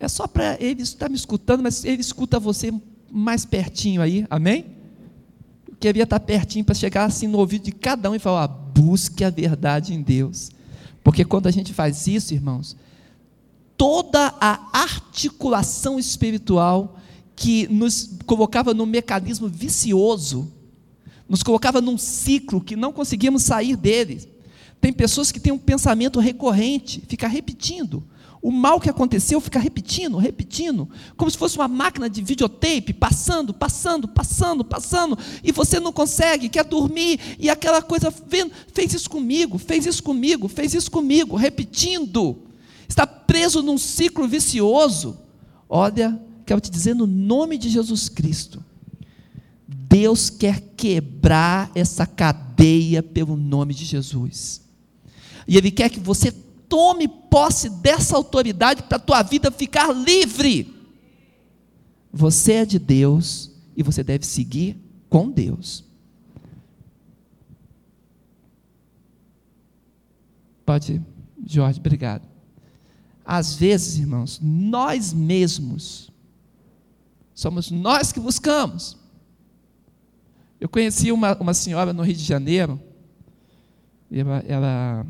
É 0.00 0.08
só 0.08 0.26
para 0.26 0.56
ele 0.62 0.82
estar 0.82 1.08
me 1.08 1.16
escutando, 1.16 1.62
mas 1.62 1.84
ele 1.84 2.00
escuta 2.00 2.38
você 2.38 2.72
mais 3.10 3.44
pertinho 3.44 4.00
aí, 4.00 4.26
amém? 4.30 4.83
Queria 5.84 6.04
estar 6.04 6.18
pertinho 6.18 6.64
para 6.64 6.74
chegar 6.74 7.04
assim 7.04 7.26
no 7.26 7.36
ouvido 7.36 7.64
de 7.64 7.72
cada 7.72 8.10
um 8.10 8.14
e 8.14 8.18
falar: 8.18 8.48
busque 8.48 9.22
a 9.22 9.28
verdade 9.28 9.92
em 9.92 10.00
Deus. 10.00 10.50
Porque 11.02 11.26
quando 11.26 11.46
a 11.46 11.50
gente 11.50 11.74
faz 11.74 12.06
isso, 12.06 12.32
irmãos, 12.32 12.74
toda 13.76 14.34
a 14.40 14.66
articulação 14.72 15.98
espiritual 15.98 16.98
que 17.36 17.68
nos 17.68 18.12
colocava 18.24 18.72
num 18.72 18.86
mecanismo 18.86 19.46
vicioso, 19.46 20.50
nos 21.28 21.42
colocava 21.42 21.82
num 21.82 21.98
ciclo 21.98 22.62
que 22.62 22.76
não 22.76 22.90
conseguíamos 22.90 23.42
sair 23.42 23.76
dele. 23.76 24.26
Tem 24.80 24.90
pessoas 24.90 25.30
que 25.30 25.38
têm 25.38 25.52
um 25.52 25.58
pensamento 25.58 26.18
recorrente, 26.18 27.02
fica 27.06 27.28
repetindo. 27.28 28.02
O 28.44 28.50
mal 28.50 28.78
que 28.78 28.90
aconteceu 28.90 29.40
fica 29.40 29.58
repetindo, 29.58 30.18
repetindo, 30.18 30.86
como 31.16 31.30
se 31.30 31.38
fosse 31.38 31.56
uma 31.56 31.66
máquina 31.66 32.10
de 32.10 32.20
videotape, 32.20 32.92
passando, 32.92 33.54
passando, 33.54 34.06
passando, 34.06 34.62
passando, 34.62 35.18
e 35.42 35.50
você 35.50 35.80
não 35.80 35.90
consegue, 35.90 36.50
quer 36.50 36.62
dormir, 36.62 37.18
e 37.38 37.48
aquela 37.48 37.80
coisa 37.80 38.12
fez 38.12 38.92
isso 38.92 39.08
comigo, 39.08 39.56
fez 39.56 39.86
isso 39.86 40.02
comigo, 40.02 40.46
fez 40.46 40.74
isso 40.74 40.90
comigo, 40.90 41.36
repetindo 41.36 42.42
está 42.86 43.06
preso 43.06 43.62
num 43.62 43.78
ciclo 43.78 44.28
vicioso, 44.28 45.16
olha, 45.66 46.20
quero 46.44 46.60
te 46.60 46.70
dizer 46.70 46.94
no 46.94 47.06
nome 47.06 47.56
de 47.56 47.70
Jesus 47.70 48.10
Cristo, 48.10 48.62
Deus 49.66 50.28
quer 50.28 50.60
quebrar 50.76 51.70
essa 51.74 52.04
cadeia 52.04 53.02
pelo 53.02 53.38
nome 53.38 53.72
de 53.72 53.86
Jesus. 53.86 54.60
E 55.48 55.56
Ele 55.56 55.70
quer 55.70 55.88
que 55.88 55.98
você 55.98 56.30
tome 56.68 57.08
posse 57.08 57.68
dessa 57.68 58.16
autoridade 58.16 58.82
para 58.82 58.96
a 58.96 59.00
tua 59.00 59.22
vida 59.22 59.50
ficar 59.50 59.92
livre. 59.92 60.72
Você 62.12 62.52
é 62.52 62.64
de 62.64 62.78
Deus 62.78 63.50
e 63.76 63.82
você 63.82 64.02
deve 64.02 64.24
seguir 64.24 64.76
com 65.08 65.30
Deus. 65.30 65.84
Pode, 70.64 71.02
Jorge, 71.46 71.78
obrigado. 71.78 72.26
Às 73.24 73.54
vezes, 73.54 73.98
irmãos, 73.98 74.38
nós 74.42 75.12
mesmos, 75.12 76.10
somos 77.34 77.70
nós 77.70 78.12
que 78.12 78.20
buscamos. 78.20 78.96
Eu 80.60 80.68
conheci 80.68 81.10
uma, 81.10 81.36
uma 81.36 81.54
senhora 81.54 81.92
no 81.92 82.02
Rio 82.02 82.14
de 82.14 82.24
Janeiro, 82.24 82.80
ela, 84.10 84.44
ela 84.46 85.06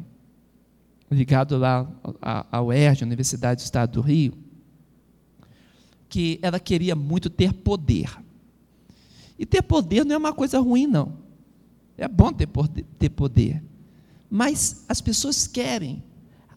ligado 1.11 1.57
lá 1.57 1.89
ao 2.51 2.67
UERJ, 2.67 3.05
Universidade 3.05 3.63
do 3.63 3.65
Estado 3.65 3.93
do 3.93 4.01
Rio, 4.01 4.35
que 6.09 6.39
ela 6.43 6.59
queria 6.61 6.95
muito 6.95 7.29
ter 7.29 7.53
poder. 7.53 8.17
E 9.39 9.45
ter 9.45 9.63
poder 9.63 10.05
não 10.05 10.15
é 10.15 10.19
uma 10.19 10.33
coisa 10.33 10.61
ruim, 10.61 10.87
não. 10.87 11.19
É 11.97 12.09
bom 12.09 12.33
ter, 12.33 12.49
ter 12.99 13.11
poder. 13.11 13.63
Mas 14.31 14.85
as 14.89 15.01
pessoas 15.01 15.47
querem 15.47 16.03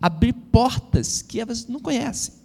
abrir 0.02 0.34
portas 0.34 1.22
que 1.22 1.40
elas 1.40 1.68
não 1.68 1.80
conhecem. 1.80 2.36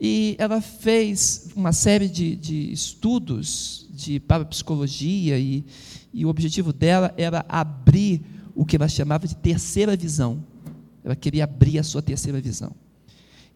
E 0.00 0.36
ela 0.38 0.60
fez 0.60 1.48
uma 1.56 1.72
série 1.72 2.08
de, 2.08 2.36
de 2.36 2.72
estudos 2.72 3.88
de 3.90 4.20
parapsicologia 4.20 5.38
e, 5.38 5.64
e 6.12 6.26
o 6.26 6.28
objetivo 6.28 6.72
dela 6.72 7.14
era 7.16 7.44
abrir 7.48 8.22
o 8.54 8.64
que 8.64 8.76
ela 8.76 8.88
chamava 8.88 9.26
de 9.26 9.34
terceira 9.36 9.96
visão. 9.96 10.44
Ela 11.06 11.16
queria 11.16 11.44
abrir 11.44 11.78
a 11.78 11.82
sua 11.82 12.02
terceira 12.02 12.38
visão. 12.40 12.72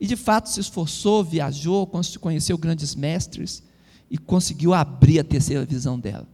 E 0.00 0.06
de 0.06 0.16
fato 0.16 0.48
se 0.48 0.60
esforçou, 0.60 1.22
viajou, 1.22 1.86
conheceu 2.18 2.56
grandes 2.56 2.94
mestres 2.94 3.62
e 4.10 4.16
conseguiu 4.16 4.72
abrir 4.72 5.18
a 5.18 5.24
terceira 5.24 5.66
visão 5.66 6.00
dela. 6.00 6.26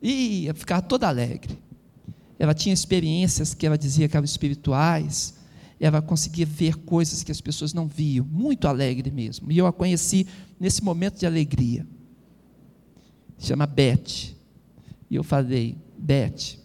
E 0.00 0.44
ia 0.44 0.54
ficar 0.54 0.82
toda 0.82 1.08
alegre 1.08 1.58
ela 2.38 2.54
tinha 2.54 2.72
experiências 2.72 3.52
que 3.52 3.66
ela 3.66 3.76
dizia 3.76 4.08
que 4.08 4.16
eram 4.16 4.24
espirituais, 4.24 5.34
ela 5.80 6.00
conseguia 6.00 6.46
ver 6.46 6.76
coisas 6.76 7.22
que 7.22 7.32
as 7.32 7.40
pessoas 7.40 7.74
não 7.74 7.86
viam, 7.86 8.24
muito 8.24 8.68
alegre 8.68 9.10
mesmo. 9.10 9.50
E 9.50 9.58
eu 9.58 9.66
a 9.66 9.72
conheci 9.72 10.26
nesse 10.58 10.82
momento 10.82 11.18
de 11.18 11.26
alegria. 11.26 11.86
Chama 13.38 13.66
Beth. 13.66 14.34
E 15.10 15.16
eu 15.16 15.24
falei, 15.24 15.76
Beth, 15.96 16.58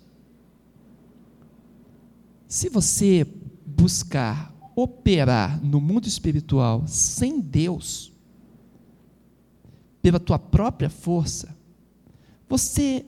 se 2.54 2.70
você 2.70 3.26
buscar 3.66 4.54
operar 4.76 5.60
no 5.66 5.82
mundo 5.82 6.08
espiritual 6.08 6.84
sem 6.86 7.40
Deus, 7.40 8.14
pela 10.04 10.20
tua 10.20 10.38
própria 10.38 10.88
força, 10.88 11.58
você 12.48 13.04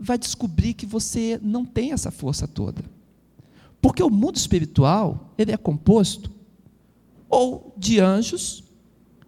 vai 0.00 0.18
descobrir 0.18 0.74
que 0.74 0.84
você 0.84 1.38
não 1.40 1.64
tem 1.64 1.92
essa 1.92 2.10
força 2.10 2.48
toda. 2.48 2.82
Porque 3.80 4.02
o 4.02 4.10
mundo 4.10 4.34
espiritual, 4.34 5.32
ele 5.38 5.52
é 5.52 5.56
composto 5.56 6.28
ou 7.28 7.72
de 7.78 8.00
anjos, 8.00 8.64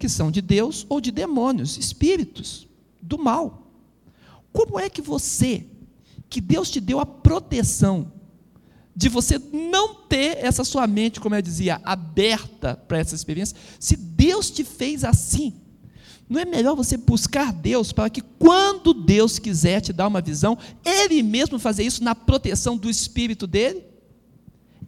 que 0.01 0.09
são 0.09 0.33
de 0.33 0.43
Deus, 0.43 0.85
ou 0.89 1.01
de 1.01 1.13
demônios, 1.13 1.79
espíritos 1.79 2.67
do 3.01 3.17
mal. 3.17 3.71
Como 4.53 4.81
é 4.81 4.91
que 4.91 5.01
você, 5.01 5.65
que 6.29 6.41
Deus 6.41 6.69
te 6.69 6.81
deu 6.81 6.99
a 6.99 7.07
proteção 7.07 8.21
de 8.95 9.09
você 9.09 9.41
não 9.53 9.95
ter 9.95 10.39
essa 10.39 10.65
sua 10.65 10.87
mente, 10.87 11.21
como 11.21 11.35
eu 11.35 11.43
dizia, 11.43 11.81
aberta 11.85 12.77
para 12.87 12.99
essa 12.99 13.15
experiência, 13.15 13.57
se 13.81 13.97
Deus 13.97 14.51
te 14.51 14.65
fez 14.65 15.03
assim, 15.03 15.55
não 16.29 16.41
é 16.41 16.45
melhor 16.45 16.75
você 16.75 16.97
buscar 16.97 17.53
Deus 17.53 17.93
para 17.93 18.09
que, 18.09 18.21
quando 18.21 18.95
Deus 18.95 19.39
quiser 19.39 19.81
te 19.81 19.93
dar 19.93 20.09
uma 20.09 20.21
visão, 20.21 20.57
Ele 20.85 21.23
mesmo 21.23 21.59
fazer 21.59 21.85
isso 21.85 22.03
na 22.03 22.15
proteção 22.15 22.77
do 22.77 22.89
Espírito 22.89 23.47
dele? 23.47 23.85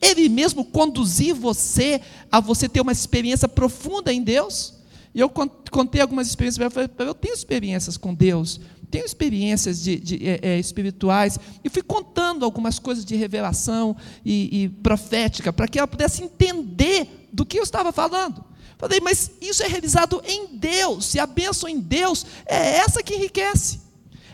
Ele 0.01 0.29
mesmo 0.29 0.65
conduzir 0.65 1.35
você 1.35 2.01
a 2.31 2.41
você 2.41 2.69
ter 2.69 2.81
uma 2.81 2.93
experiência 2.93 3.49
profunda 3.49 4.13
em 4.13 4.23
Deus? 4.23 4.75
E 5.15 5.21
eu 5.21 5.31
contei 5.31 6.01
algumas 6.01 6.27
experiências 6.27 6.73
para 6.73 6.83
ela. 6.83 6.91
Eu 6.99 7.15
tenho 7.15 7.35
experiências 7.35 7.97
com 7.97 8.13
Deus, 8.13 8.61
tenho 8.85 9.05
experiências 9.05 9.83
de, 9.83 9.99
de 9.99 10.29
é, 10.29 10.41
é, 10.43 10.59
espirituais. 10.59 11.39
E 11.63 11.69
fui 11.69 11.83
contando 11.83 12.45
algumas 12.45 12.79
coisas 12.79 13.05
de 13.05 13.17
revelação 13.17 13.97
e, 14.25 14.65
e 14.65 14.69
profética, 14.69 15.53
para 15.53 15.69
que 15.69 15.79
ela 15.79 15.89
pudesse 15.89 16.23
entender 16.23 17.29
do 17.33 17.45
que 17.45 17.59
eu 17.59 17.63
estava 17.63 17.93
falando. 17.93 18.45
Falei, 18.79 19.01
mas 19.01 19.31
isso 19.41 19.63
é 19.63 19.69
realizado 19.69 20.21
em 20.27 20.57
Deus, 20.57 21.15
e 21.15 21.21
a 21.21 21.27
bênção 21.27 21.69
em 21.69 21.81
Deus 21.81 22.27
é 22.45 22.77
essa 22.77 23.03
que 23.03 23.15
enriquece. 23.15 23.81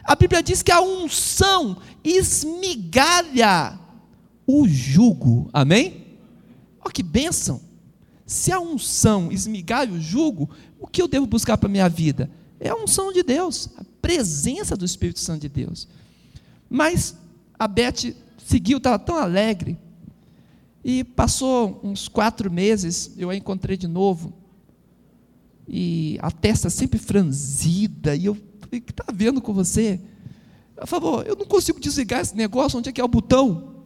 A 0.02 0.14
Bíblia 0.14 0.42
diz 0.42 0.62
que 0.62 0.72
a 0.72 0.80
unção 0.80 1.76
esmigalha 2.02 3.78
o 4.46 4.66
jugo. 4.66 5.48
Amém? 5.52 6.18
Olha 6.80 6.92
que 6.92 7.02
bênção. 7.02 7.60
Se 8.26 8.50
a 8.50 8.58
unção 8.58 9.30
esmigalha 9.30 9.92
o 9.92 10.00
jugo, 10.00 10.48
o 10.78 10.86
que 10.86 11.02
eu 11.02 11.08
devo 11.08 11.26
buscar 11.26 11.58
para 11.58 11.68
a 11.68 11.70
minha 11.70 11.88
vida? 11.88 12.30
É 12.58 12.70
a 12.70 12.76
unção 12.76 13.12
de 13.12 13.22
Deus, 13.22 13.68
presença 14.00 14.76
do 14.76 14.84
Espírito 14.84 15.20
Santo 15.20 15.42
de 15.42 15.48
Deus. 15.48 15.88
Mas 16.68 17.16
a 17.58 17.66
Beth 17.68 18.14
seguiu, 18.44 18.78
estava 18.78 18.98
tão 18.98 19.16
alegre. 19.16 19.78
E 20.82 21.04
passou 21.04 21.80
uns 21.82 22.08
quatro 22.08 22.50
meses, 22.50 23.12
eu 23.16 23.28
a 23.30 23.36
encontrei 23.36 23.76
de 23.76 23.86
novo. 23.86 24.32
E 25.68 26.18
a 26.20 26.30
testa 26.30 26.70
sempre 26.70 26.98
franzida. 26.98 28.16
E 28.16 28.26
eu 28.26 28.34
falei, 28.34 28.80
o 28.80 28.82
que 28.82 28.90
está 28.90 29.04
vendo 29.12 29.40
com 29.40 29.52
você? 29.52 30.00
Ela 30.76 30.86
falou, 30.86 31.22
eu 31.22 31.36
não 31.36 31.44
consigo 31.44 31.78
desligar 31.78 32.20
esse 32.20 32.34
negócio, 32.34 32.78
onde 32.78 32.88
é 32.88 32.92
que 32.92 33.00
é 33.00 33.04
o 33.04 33.08
botão? 33.08 33.84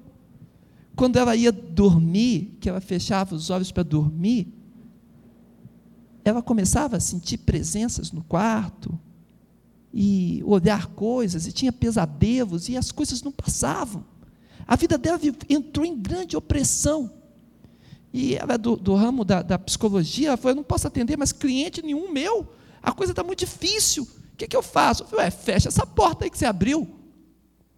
Quando 0.94 1.16
ela 1.16 1.34
ia 1.34 1.50
dormir, 1.50 2.56
que 2.60 2.68
ela 2.68 2.80
fechava 2.80 3.34
os 3.34 3.50
olhos 3.50 3.72
para 3.72 3.82
dormir, 3.82 4.54
ela 6.24 6.40
começava 6.40 6.96
a 6.96 7.00
sentir 7.00 7.38
presenças 7.38 8.12
no 8.12 8.22
quarto, 8.22 8.98
e 9.96 10.42
olhar 10.44 10.88
coisas, 10.88 11.46
e 11.46 11.52
tinha 11.52 11.72
pesadelos, 11.72 12.68
e 12.68 12.76
as 12.76 12.90
coisas 12.90 13.22
não 13.22 13.30
passavam. 13.30 14.04
A 14.66 14.74
vida 14.74 14.98
dela 14.98 15.20
entrou 15.48 15.86
em 15.86 15.96
grande 15.96 16.36
opressão. 16.36 17.12
E 18.12 18.34
ela 18.34 18.54
é 18.54 18.58
do, 18.58 18.74
do 18.74 18.96
ramo 18.96 19.24
da, 19.24 19.40
da, 19.40 19.56
psicologia, 19.56 20.28
ela 20.28 20.36
falou, 20.36 20.50
eu 20.50 20.56
não 20.56 20.64
posso 20.64 20.88
atender 20.88 21.16
mais 21.16 21.30
cliente 21.30 21.80
nenhum 21.80 22.10
meu, 22.10 22.52
a 22.82 22.90
coisa 22.90 23.12
está 23.12 23.22
muito 23.22 23.38
difícil. 23.38 24.02
O 24.02 24.36
que, 24.36 24.48
que 24.48 24.56
eu 24.56 24.62
faço? 24.64 25.04
Eu 25.04 25.06
falei, 25.06 25.30
fecha 25.30 25.68
essa 25.68 25.86
porta 25.86 26.24
aí 26.24 26.30
que 26.30 26.38
você 26.38 26.46
abriu. 26.46 26.88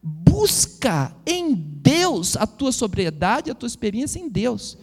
Busca 0.03 1.15
em 1.27 1.55
Deus 1.55 2.35
a 2.35 2.47
tua 2.47 2.73
sobriedade, 2.73 3.51
a 3.51 3.55
tua 3.55 3.67
experiência 3.67 4.19
em 4.19 4.29
Deus. 4.29 4.79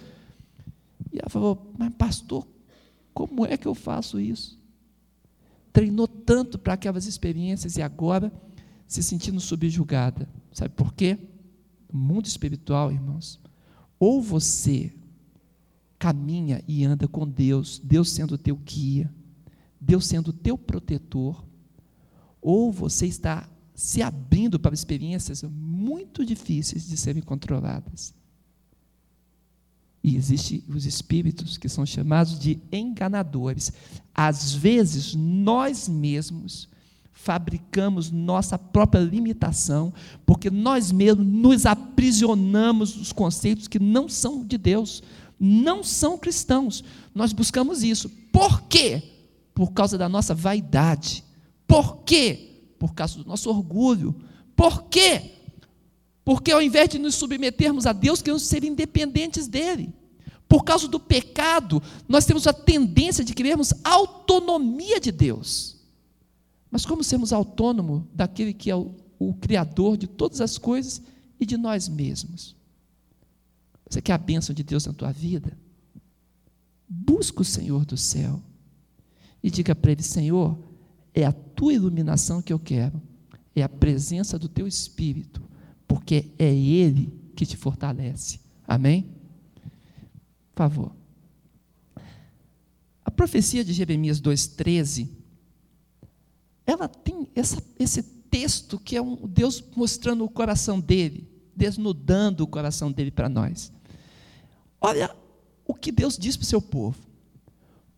E 1.12 1.18
ela 1.18 1.30
falou, 1.30 1.74
mas 1.80 1.92
pastor, 1.96 2.48
como 3.12 3.44
é 3.44 3.58
que 3.58 3.68
eu 3.68 3.74
faço 3.74 4.20
isso? 4.20 4.62
Treinou 5.74 6.08
tanto 6.08 6.58
para 6.58 6.74
aquelas 6.74 7.08
experiências 7.08 7.76
e 7.76 7.82
agora 7.82 8.32
se 8.88 9.02
sentindo 9.02 9.40
subjugada. 9.40 10.30
Sabe 10.52 10.74
por 10.76 10.94
quê? 10.94 11.18
No 11.92 12.00
mundo 12.00 12.28
espiritual, 12.28 12.92
irmãos, 12.92 13.40
ou 14.00 14.22
você 14.22 14.94
caminha 15.98 16.64
e 16.68 16.86
anda 16.86 17.08
com 17.08 17.28
Deus, 17.28 17.82
Deus 17.84 18.12
sendo 18.12 18.36
o 18.36 18.38
teu 18.38 18.56
guia, 18.56 19.12
Deus 19.82 20.06
sendo 20.06 20.28
o 20.28 20.34
teu 20.34 20.58
protetor, 20.58 21.44
ou 22.42 22.72
você 22.72 23.08
está 23.08 23.50
se 23.74 24.02
abrindo 24.02 24.60
para 24.60 24.74
experiências 24.74 25.44
muito 25.44 26.26
difíceis 26.26 26.88
de 26.88 26.98
serem 26.98 27.22
controladas. 27.22 28.14
E 30.04 30.16
existem 30.16 30.64
os 30.68 30.86
espíritos 30.86 31.58
que 31.58 31.70
são 31.70 31.86
chamados 31.86 32.38
de 32.38 32.60
enganadores. 32.72 33.72
Às 34.14 34.54
vezes, 34.54 35.16
nós 35.16 35.88
mesmos 35.88 36.68
fabricamos 37.14 38.12
nossa 38.12 38.58
própria 38.60 39.00
limitação, 39.00 39.94
porque 40.26 40.50
nós 40.50 40.92
mesmos 40.92 41.26
nos 41.26 41.66
aprisionamos 41.66 42.98
nos 42.98 43.14
conceitos 43.14 43.68
que 43.68 43.80
não 43.80 44.10
são 44.10 44.46
de 44.46 44.58
Deus, 44.58 45.02
não 45.40 45.84
são 45.84 46.18
cristãos. 46.18 46.84
Nós 47.16 47.32
buscamos 47.32 47.82
isso. 47.82 48.10
Por 48.32 48.64
quê? 48.64 49.02
Por 49.54 49.72
causa 49.72 49.98
da 49.98 50.10
nossa 50.10 50.36
vaidade 50.36 51.24
por 51.74 52.04
quê? 52.04 52.62
Por 52.78 52.94
causa 52.94 53.18
do 53.18 53.26
nosso 53.26 53.50
orgulho. 53.50 54.16
Por 54.56 54.84
quê? 54.84 55.32
Porque 56.24 56.52
ao 56.52 56.62
invés 56.62 56.90
de 56.90 57.00
nos 57.00 57.16
submetermos 57.16 57.86
a 57.86 57.94
Deus, 57.94 58.22
queremos 58.22 58.44
ser 58.44 58.64
independentes 58.64 59.48
dele. 59.48 59.94
Por 60.48 60.64
causa 60.64 60.88
do 60.88 61.00
pecado, 61.00 61.82
nós 62.08 62.26
temos 62.26 62.48
a 62.48 62.54
tendência 62.54 63.24
de 63.24 63.34
querermos 63.34 63.74
autonomia 63.84 65.00
de 65.00 65.12
Deus. 65.12 65.78
Mas 66.70 66.86
como 66.86 67.04
sermos 67.04 67.34
autônomos 67.34 68.04
daquele 68.14 68.54
que 68.54 68.70
é 68.70 68.76
o, 68.76 68.96
o 69.20 69.34
Criador 69.34 69.98
de 69.98 70.08
todas 70.08 70.42
as 70.42 70.58
coisas 70.58 71.02
e 71.40 71.46
de 71.46 71.58
nós 71.58 71.90
mesmos? 71.90 72.56
Você 73.90 74.02
quer 74.02 74.14
a 74.14 74.18
bênção 74.18 74.56
de 74.56 74.64
Deus 74.64 74.86
na 74.86 74.94
tua 74.94 75.12
vida? 75.12 75.58
Busca 76.88 77.42
o 77.42 77.46
Senhor 77.46 77.86
do 77.86 77.98
céu 77.98 78.42
e 79.42 79.52
diga 79.52 79.76
para 79.76 79.92
Ele: 79.92 80.04
Senhor, 80.04 80.58
é 81.14 81.26
a 81.26 81.32
tua 81.32 81.74
iluminação 81.74 82.42
que 82.42 82.54
eu 82.54 82.60
quero, 82.60 83.02
é 83.56 83.62
a 83.62 83.70
presença 83.70 84.40
do 84.40 84.48
teu 84.48 84.68
Espírito, 84.68 85.42
porque 85.94 86.32
é 86.40 86.52
Ele 86.52 87.14
que 87.36 87.46
te 87.46 87.56
fortalece. 87.56 88.40
Amém? 88.68 89.04
Por 90.56 90.64
favor. 90.64 90.96
A 93.06 93.12
profecia 93.12 93.64
de 93.64 93.72
Jeremias 93.74 94.20
2,13, 94.20 95.08
ela 96.66 96.88
tem 96.88 97.28
essa, 97.36 97.62
esse 97.78 98.02
texto 98.02 98.80
que 98.80 98.98
é 98.98 99.02
um 99.04 99.28
Deus 99.28 99.64
mostrando 99.76 100.26
o 100.26 100.30
coração 100.30 100.80
dele, 100.80 101.30
desnudando 101.56 102.44
o 102.44 102.48
coração 102.48 102.92
dele 102.92 103.12
para 103.12 103.30
nós. 103.30 103.72
Olha 104.82 105.16
o 105.64 105.76
que 105.76 105.92
Deus 105.92 106.18
diz 106.18 106.36
para 106.36 106.44
o 106.44 106.48
seu 106.48 106.62
povo 106.62 106.98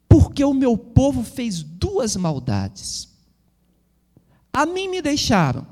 porque 0.09 0.43
o 0.43 0.53
meu 0.53 0.77
povo 0.77 1.23
fez 1.23 1.63
duas 1.63 2.17
maldades. 2.17 3.09
A 4.51 4.65
mim 4.65 4.89
me 4.89 5.01
deixaram 5.01 5.65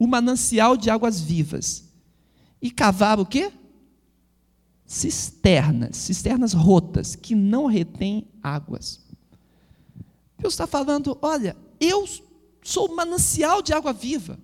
o 0.00 0.06
manancial 0.06 0.76
de 0.76 0.90
águas 0.90 1.20
vivas 1.20 1.84
e 2.60 2.70
cavaram 2.70 3.22
o 3.22 3.26
quê? 3.26 3.52
Cisternas, 4.84 5.96
cisternas 5.96 6.52
rotas 6.52 7.14
que 7.14 7.36
não 7.36 7.66
retêm 7.66 8.26
águas. 8.42 9.00
Deus 10.36 10.54
está 10.54 10.66
falando: 10.66 11.16
olha, 11.22 11.56
eu 11.78 12.08
sou 12.62 12.88
o 12.88 12.96
manancial 12.96 13.62
de 13.62 13.72
água 13.72 13.92
viva. 13.92 14.40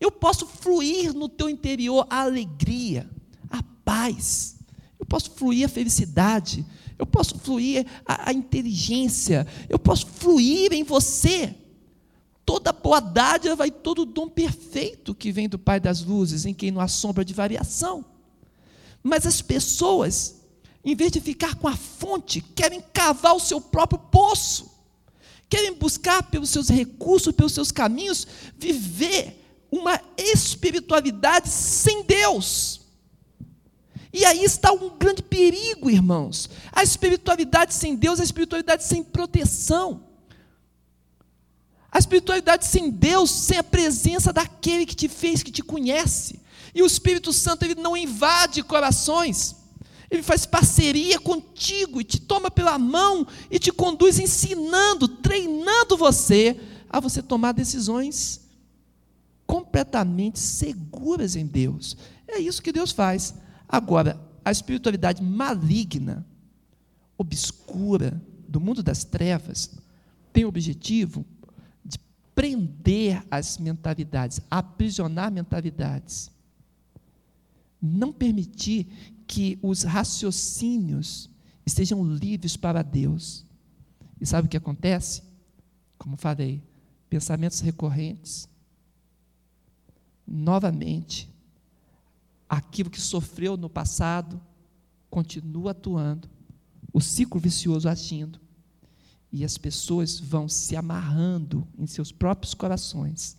Eu 0.00 0.10
posso 0.10 0.46
fluir 0.46 1.14
no 1.14 1.28
teu 1.28 1.48
interior 1.48 2.04
a 2.10 2.22
alegria, 2.22 3.08
a 3.48 3.62
paz. 3.84 4.56
Eu 4.98 5.06
posso 5.06 5.30
fluir 5.30 5.66
a 5.66 5.68
felicidade 5.68 6.66
eu 7.02 7.06
posso 7.06 7.36
fluir 7.36 7.84
a, 8.06 8.30
a 8.30 8.32
inteligência, 8.32 9.44
eu 9.68 9.76
posso 9.76 10.06
fluir 10.06 10.72
em 10.72 10.84
você. 10.84 11.52
Toda 12.44 12.72
boa 12.72 13.00
dádiva 13.00 13.66
e 13.66 13.70
todo 13.70 14.04
dom 14.04 14.28
perfeito 14.28 15.14
que 15.14 15.30
vem 15.30 15.48
do 15.48 15.58
Pai 15.58 15.78
das 15.78 16.02
luzes, 16.02 16.44
em 16.44 16.52
quem 16.52 16.70
não 16.70 16.80
há 16.80 16.88
sombra 16.88 17.24
de 17.24 17.32
variação. 17.32 18.04
Mas 19.02 19.26
as 19.26 19.40
pessoas, 19.40 20.36
em 20.84 20.94
vez 20.94 21.12
de 21.12 21.20
ficar 21.20 21.54
com 21.54 21.68
a 21.68 21.76
fonte, 21.76 22.40
querem 22.40 22.82
cavar 22.92 23.34
o 23.34 23.40
seu 23.40 23.60
próprio 23.60 23.98
poço, 23.98 24.70
querem 25.48 25.74
buscar 25.74 26.22
pelos 26.24 26.50
seus 26.50 26.68
recursos, 26.68 27.34
pelos 27.34 27.52
seus 27.52 27.70
caminhos, 27.70 28.26
viver 28.58 29.40
uma 29.70 30.00
espiritualidade 30.16 31.48
sem 31.48 32.02
Deus. 32.02 32.82
E 34.12 34.24
aí 34.26 34.44
está 34.44 34.70
um 34.72 34.90
grande 34.98 35.22
perigo, 35.22 35.88
irmãos. 35.88 36.50
A 36.70 36.82
espiritualidade 36.82 37.72
sem 37.72 37.96
Deus, 37.96 38.20
a 38.20 38.24
espiritualidade 38.24 38.84
sem 38.84 39.02
proteção. 39.02 40.04
A 41.92 41.98
espiritualidade 41.98 42.64
sem 42.66 42.90
Deus, 42.90 43.30
sem 43.30 43.58
a 43.58 43.62
presença 43.62 44.32
daquele 44.32 44.86
que 44.86 44.96
te 44.96 45.08
fez, 45.08 45.42
que 45.42 45.52
te 45.52 45.62
conhece. 45.62 46.40
E 46.74 46.82
o 46.82 46.86
Espírito 46.86 47.34
Santo, 47.34 47.64
ele 47.64 47.74
não 47.74 47.94
invade 47.94 48.62
corações. 48.62 49.56
Ele 50.10 50.22
faz 50.22 50.46
parceria 50.46 51.20
contigo 51.20 52.00
e 52.00 52.04
te 52.04 52.18
toma 52.18 52.50
pela 52.50 52.78
mão 52.78 53.26
e 53.50 53.58
te 53.58 53.70
conduz 53.70 54.18
ensinando, 54.18 55.06
treinando 55.06 55.96
você 55.96 56.58
a 56.88 56.98
você 56.98 57.22
tomar 57.22 57.52
decisões 57.52 58.40
completamente 59.46 60.38
seguras 60.38 61.36
em 61.36 61.46
Deus. 61.46 61.96
É 62.26 62.38
isso 62.38 62.62
que 62.62 62.72
Deus 62.72 62.90
faz. 62.90 63.34
Agora, 63.68 64.18
a 64.42 64.50
espiritualidade 64.50 65.22
maligna, 65.22 66.26
obscura, 67.18 68.20
do 68.48 68.60
mundo 68.60 68.82
das 68.82 69.04
trevas, 69.04 69.70
tem 70.32 70.44
objetivo 70.44 71.24
prender 72.34 73.24
as 73.30 73.58
mentalidades, 73.58 74.40
aprisionar 74.50 75.30
mentalidades. 75.30 76.30
Não 77.80 78.12
permitir 78.12 78.86
que 79.26 79.58
os 79.62 79.82
raciocínios 79.82 81.28
estejam 81.64 82.04
livres 82.04 82.56
para 82.56 82.82
Deus. 82.82 83.44
E 84.20 84.26
sabe 84.26 84.46
o 84.46 84.50
que 84.50 84.56
acontece? 84.56 85.22
Como 85.98 86.16
falei, 86.16 86.62
pensamentos 87.08 87.60
recorrentes. 87.60 88.48
Novamente, 90.26 91.28
aquilo 92.48 92.90
que 92.90 93.00
sofreu 93.00 93.56
no 93.56 93.68
passado 93.68 94.40
continua 95.10 95.72
atuando, 95.72 96.28
o 96.92 97.00
ciclo 97.00 97.40
vicioso 97.40 97.88
agindo. 97.88 98.41
E 99.32 99.44
as 99.44 99.56
pessoas 99.56 100.20
vão 100.20 100.48
se 100.48 100.76
amarrando 100.76 101.66
em 101.78 101.86
seus 101.86 102.12
próprios 102.12 102.52
corações. 102.52 103.38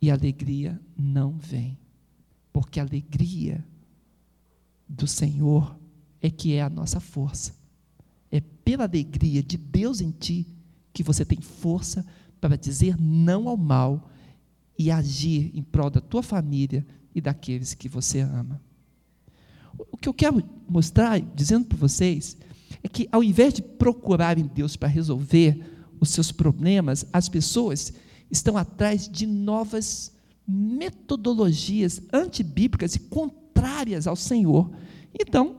E 0.00 0.10
a 0.10 0.14
alegria 0.14 0.80
não 0.96 1.36
vem. 1.38 1.76
Porque 2.52 2.78
a 2.78 2.84
alegria 2.84 3.66
do 4.88 5.06
Senhor 5.06 5.76
é 6.20 6.30
que 6.30 6.54
é 6.54 6.62
a 6.62 6.70
nossa 6.70 7.00
força. 7.00 7.54
É 8.30 8.40
pela 8.40 8.84
alegria 8.84 9.42
de 9.42 9.56
Deus 9.56 10.00
em 10.00 10.10
ti 10.10 10.46
que 10.92 11.02
você 11.02 11.24
tem 11.24 11.40
força 11.40 12.06
para 12.40 12.56
dizer 12.56 12.96
não 13.00 13.48
ao 13.48 13.56
mal 13.56 14.10
e 14.78 14.90
agir 14.90 15.50
em 15.54 15.62
prol 15.62 15.90
da 15.90 16.00
tua 16.00 16.22
família 16.22 16.86
e 17.14 17.20
daqueles 17.20 17.74
que 17.74 17.88
você 17.88 18.20
ama. 18.20 18.60
O 19.90 19.96
que 19.96 20.08
eu 20.08 20.14
quero 20.14 20.42
mostrar, 20.68 21.20
dizendo 21.20 21.66
para 21.66 21.78
vocês, 21.78 22.36
é 22.82 22.88
que 22.88 23.08
ao 23.10 23.22
invés 23.22 23.54
de 23.54 23.62
procurarem 23.62 24.46
Deus 24.46 24.76
para 24.76 24.88
resolver 24.88 25.64
os 26.00 26.10
seus 26.10 26.32
problemas, 26.32 27.06
as 27.12 27.28
pessoas 27.28 27.92
estão 28.30 28.56
atrás 28.56 29.08
de 29.08 29.26
novas 29.26 30.12
metodologias 30.46 32.00
antibíblicas 32.12 32.94
e 32.94 33.00
contrárias 33.00 34.06
ao 34.06 34.16
Senhor. 34.16 34.70
Então, 35.14 35.58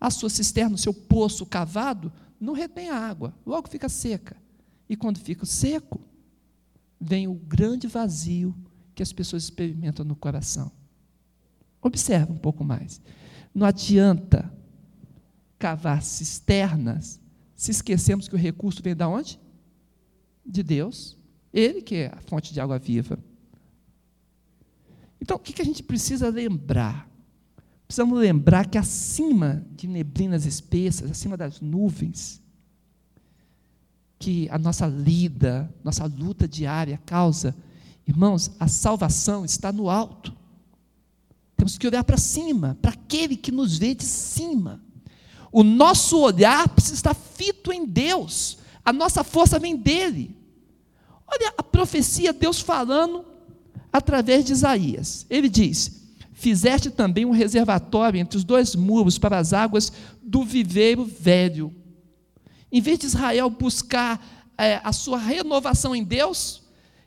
a 0.00 0.10
sua 0.10 0.28
cisterna, 0.28 0.74
o 0.74 0.78
seu 0.78 0.92
poço 0.92 1.46
cavado, 1.46 2.12
não 2.40 2.54
retém 2.54 2.90
a 2.90 2.96
água, 2.96 3.34
logo 3.46 3.68
fica 3.68 3.88
seca. 3.88 4.36
E 4.88 4.96
quando 4.96 5.18
fica 5.18 5.46
seco, 5.46 6.00
vem 7.00 7.28
o 7.28 7.34
grande 7.34 7.86
vazio 7.86 8.54
que 8.94 9.02
as 9.02 9.12
pessoas 9.12 9.44
experimentam 9.44 10.04
no 10.04 10.16
coração. 10.16 10.72
Observa 11.80 12.32
um 12.32 12.38
pouco 12.38 12.64
mais. 12.64 13.00
Não 13.54 13.66
adianta 13.66 14.52
cavar 15.62 16.02
cisternas 16.02 17.20
se 17.54 17.70
esquecemos 17.70 18.26
que 18.26 18.34
o 18.34 18.38
recurso 18.38 18.82
vem 18.82 18.96
de 18.96 19.04
onde? 19.04 19.38
De 20.44 20.60
Deus. 20.60 21.16
Ele 21.54 21.80
que 21.80 21.94
é 21.94 22.06
a 22.08 22.20
fonte 22.22 22.52
de 22.52 22.60
água 22.60 22.80
viva. 22.80 23.16
Então, 25.20 25.36
o 25.36 25.38
que 25.38 25.62
a 25.62 25.64
gente 25.64 25.84
precisa 25.84 26.28
lembrar? 26.28 27.08
Precisamos 27.86 28.18
lembrar 28.18 28.66
que 28.66 28.76
acima 28.76 29.64
de 29.70 29.86
neblinas 29.86 30.44
espessas, 30.44 31.08
acima 31.08 31.36
das 31.36 31.60
nuvens, 31.60 32.42
que 34.18 34.48
a 34.50 34.58
nossa 34.58 34.88
lida, 34.88 35.72
nossa 35.84 36.06
luta 36.06 36.48
diária 36.48 37.00
causa, 37.06 37.54
irmãos, 38.04 38.50
a 38.58 38.66
salvação 38.66 39.44
está 39.44 39.70
no 39.70 39.88
alto. 39.88 40.36
Temos 41.56 41.78
que 41.78 41.86
olhar 41.86 42.02
para 42.02 42.18
cima, 42.18 42.76
para 42.82 42.90
aquele 42.90 43.36
que 43.36 43.52
nos 43.52 43.78
vê 43.78 43.94
de 43.94 44.04
cima. 44.04 44.82
O 45.52 45.62
nosso 45.62 46.18
olhar 46.18 46.66
precisa 46.70 46.94
estar 46.94 47.14
fito 47.14 47.70
em 47.70 47.84
Deus. 47.84 48.58
A 48.82 48.92
nossa 48.92 49.22
força 49.22 49.58
vem 49.58 49.76
dele. 49.76 50.34
Olha 51.26 51.52
a 51.56 51.62
profecia, 51.62 52.32
Deus 52.32 52.58
falando 52.58 53.24
através 53.92 54.44
de 54.44 54.52
Isaías. 54.52 55.26
Ele 55.28 55.48
diz: 55.48 56.02
Fizeste 56.32 56.90
também 56.90 57.26
um 57.26 57.30
reservatório 57.30 58.18
entre 58.18 58.38
os 58.38 58.44
dois 58.44 58.74
muros 58.74 59.18
para 59.18 59.38
as 59.38 59.52
águas 59.52 59.92
do 60.22 60.42
viveiro 60.42 61.04
velho. 61.04 61.72
Em 62.70 62.80
vez 62.80 62.98
de 62.98 63.06
Israel 63.06 63.50
buscar 63.50 64.52
é, 64.56 64.80
a 64.82 64.92
sua 64.92 65.18
renovação 65.18 65.94
em 65.94 66.02
Deus, 66.02 66.62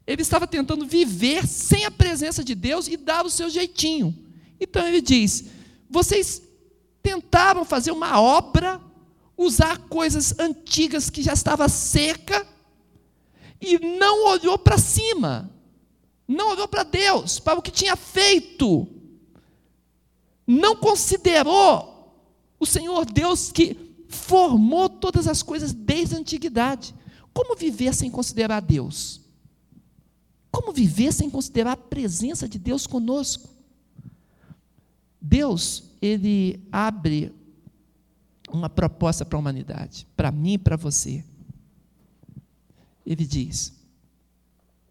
ele 0.05 0.21
estava 0.21 0.45
tentando 0.45 0.85
viver 0.85 1.47
sem 1.47 1.83
a 1.83 1.91
presença 1.91 2.43
de 2.43 2.53
Deus 2.53 2.87
e 2.87 2.95
dar 2.95 3.25
o 3.25 3.29
seu 3.29 3.49
jeitinho. 3.49 4.15
Então 4.59 4.87
ele 4.87 5.01
diz: 5.01 5.45
vocês 5.89 6.41
tentaram 7.05 7.63
fazer 7.63 7.91
uma 7.91 8.19
obra, 8.19 8.81
usar 9.37 9.77
coisas 9.77 10.33
antigas 10.39 11.07
que 11.09 11.21
já 11.21 11.33
estava 11.33 11.69
seca 11.69 12.47
e 13.61 13.77
não 13.77 14.27
olhou 14.29 14.57
para 14.57 14.79
cima, 14.79 15.51
não 16.27 16.49
olhou 16.49 16.67
para 16.67 16.81
Deus, 16.81 17.39
para 17.39 17.59
o 17.59 17.61
que 17.61 17.69
tinha 17.71 17.95
feito 17.95 18.87
não 20.47 20.75
considerou 20.75 22.13
o 22.59 22.65
Senhor 22.65 23.05
Deus 23.05 23.51
que 23.51 23.77
formou 24.07 24.87
todas 24.87 25.27
as 25.27 25.41
coisas 25.41 25.73
desde 25.73 26.15
a 26.15 26.19
antiguidade. 26.19 26.93
Como 27.33 27.55
viver 27.55 27.93
sem 27.93 28.11
considerar 28.11 28.61
Deus? 28.61 29.21
Como 30.51 30.71
viver 30.71 31.11
sem 31.11 31.29
considerar 31.29 31.71
a 31.71 31.77
presença 31.77 32.47
de 32.47 32.59
Deus 32.59 32.85
conosco? 32.85 33.49
Deus, 35.19 35.83
ele 36.05 36.59
abre 36.71 37.33
uma 38.49 38.69
proposta 38.69 39.25
para 39.25 39.37
a 39.37 39.39
humanidade, 39.39 40.07
para 40.15 40.31
mim 40.31 40.53
e 40.53 40.57
para 40.57 40.75
você. 40.75 41.23
Ele 43.05 43.25
diz: 43.25 43.73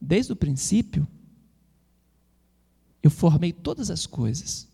Desde 0.00 0.33
o 0.33 0.37
princípio, 0.37 1.07
eu 3.03 3.11
formei 3.11 3.53
todas 3.53 3.90
as 3.90 4.07
coisas 4.07 4.68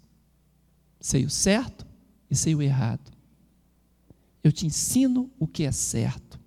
Sei 1.00 1.24
o 1.24 1.30
certo 1.30 1.86
e 2.30 2.36
sei 2.36 2.54
o 2.54 2.60
errado. 2.60 3.10
Eu 4.44 4.52
te 4.52 4.66
ensino 4.66 5.30
o 5.38 5.46
que 5.46 5.64
é 5.64 5.72
certo. 5.72 6.38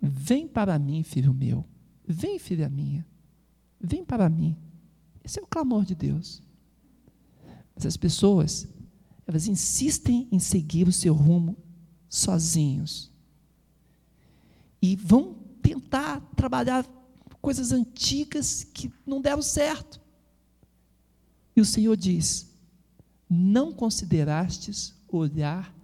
Vem 0.00 0.46
para 0.46 0.78
mim, 0.78 1.02
filho 1.02 1.32
meu. 1.32 1.64
Vem, 2.06 2.38
filha 2.38 2.68
minha. 2.68 3.06
Vem 3.80 4.04
para 4.04 4.28
mim. 4.28 4.56
Esse 5.24 5.40
é 5.40 5.42
o 5.42 5.46
clamor 5.46 5.84
de 5.84 5.94
Deus. 5.94 6.42
Mas 7.74 7.86
as 7.86 7.96
pessoas, 7.96 8.68
elas 9.32 9.48
insistem 9.48 10.28
em 10.30 10.38
seguir 10.38 10.86
o 10.86 10.92
seu 10.92 11.14
rumo 11.14 11.56
sozinhos. 12.06 13.10
E 14.80 14.94
vão 14.94 15.34
tentar 15.62 16.20
trabalhar 16.36 16.86
coisas 17.40 17.72
antigas 17.72 18.62
que 18.62 18.92
não 19.06 19.22
deram 19.22 19.40
certo. 19.40 19.98
E 21.56 21.62
o 21.62 21.64
Senhor 21.64 21.96
diz: 21.96 22.54
não 23.28 23.72
considerastes 23.72 24.94
olhar 25.08 25.74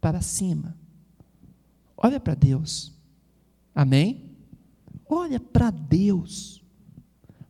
para 0.00 0.22
cima. 0.22 0.78
Olha 1.96 2.20
para 2.20 2.34
Deus. 2.34 2.92
Amém? 3.74 4.30
Olha 5.08 5.40
para 5.40 5.70
Deus. 5.70 6.62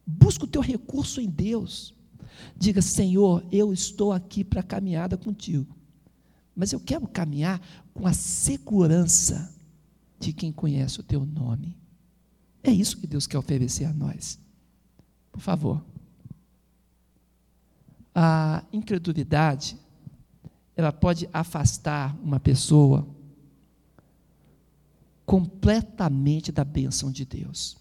Busca 0.07 0.45
o 0.45 0.49
teu 0.49 0.63
recurso 0.63 1.21
em 1.21 1.29
Deus. 1.29 1.95
Diga, 2.57 2.83
Senhor, 2.83 3.45
eu 3.51 3.73
estou 3.73 4.13
aqui 4.13 4.45
para 4.45 4.61
a 4.61 4.65
caminhada 4.65 5.17
contigo. 5.17 5.75
Mas 6.55 6.73
eu 6.73 6.81
quero 6.81 7.07
caminhar 7.07 7.61
com 7.93 8.07
a 8.07 8.13
segurança 8.13 9.53
de 10.19 10.33
quem 10.33 10.53
conhece 10.53 11.01
o 11.01 11.03
teu 11.03 11.25
nome. 11.27 11.77
É 12.63 12.71
isso 12.71 12.97
que 12.97 13.07
Deus 13.07 13.27
quer 13.27 13.39
oferecer 13.39 13.85
a 13.85 13.93
nós. 13.93 14.39
Por 15.33 15.41
favor 15.41 15.85
a 18.15 18.63
incredulidade 18.73 19.77
ela 20.77 20.93
pode 20.93 21.29
afastar 21.33 22.17
uma 22.23 22.39
pessoa 22.39 23.07
completamente 25.27 26.53
da 26.53 26.65
bênção 26.65 27.11
de 27.11 27.25
Deus. 27.25 27.77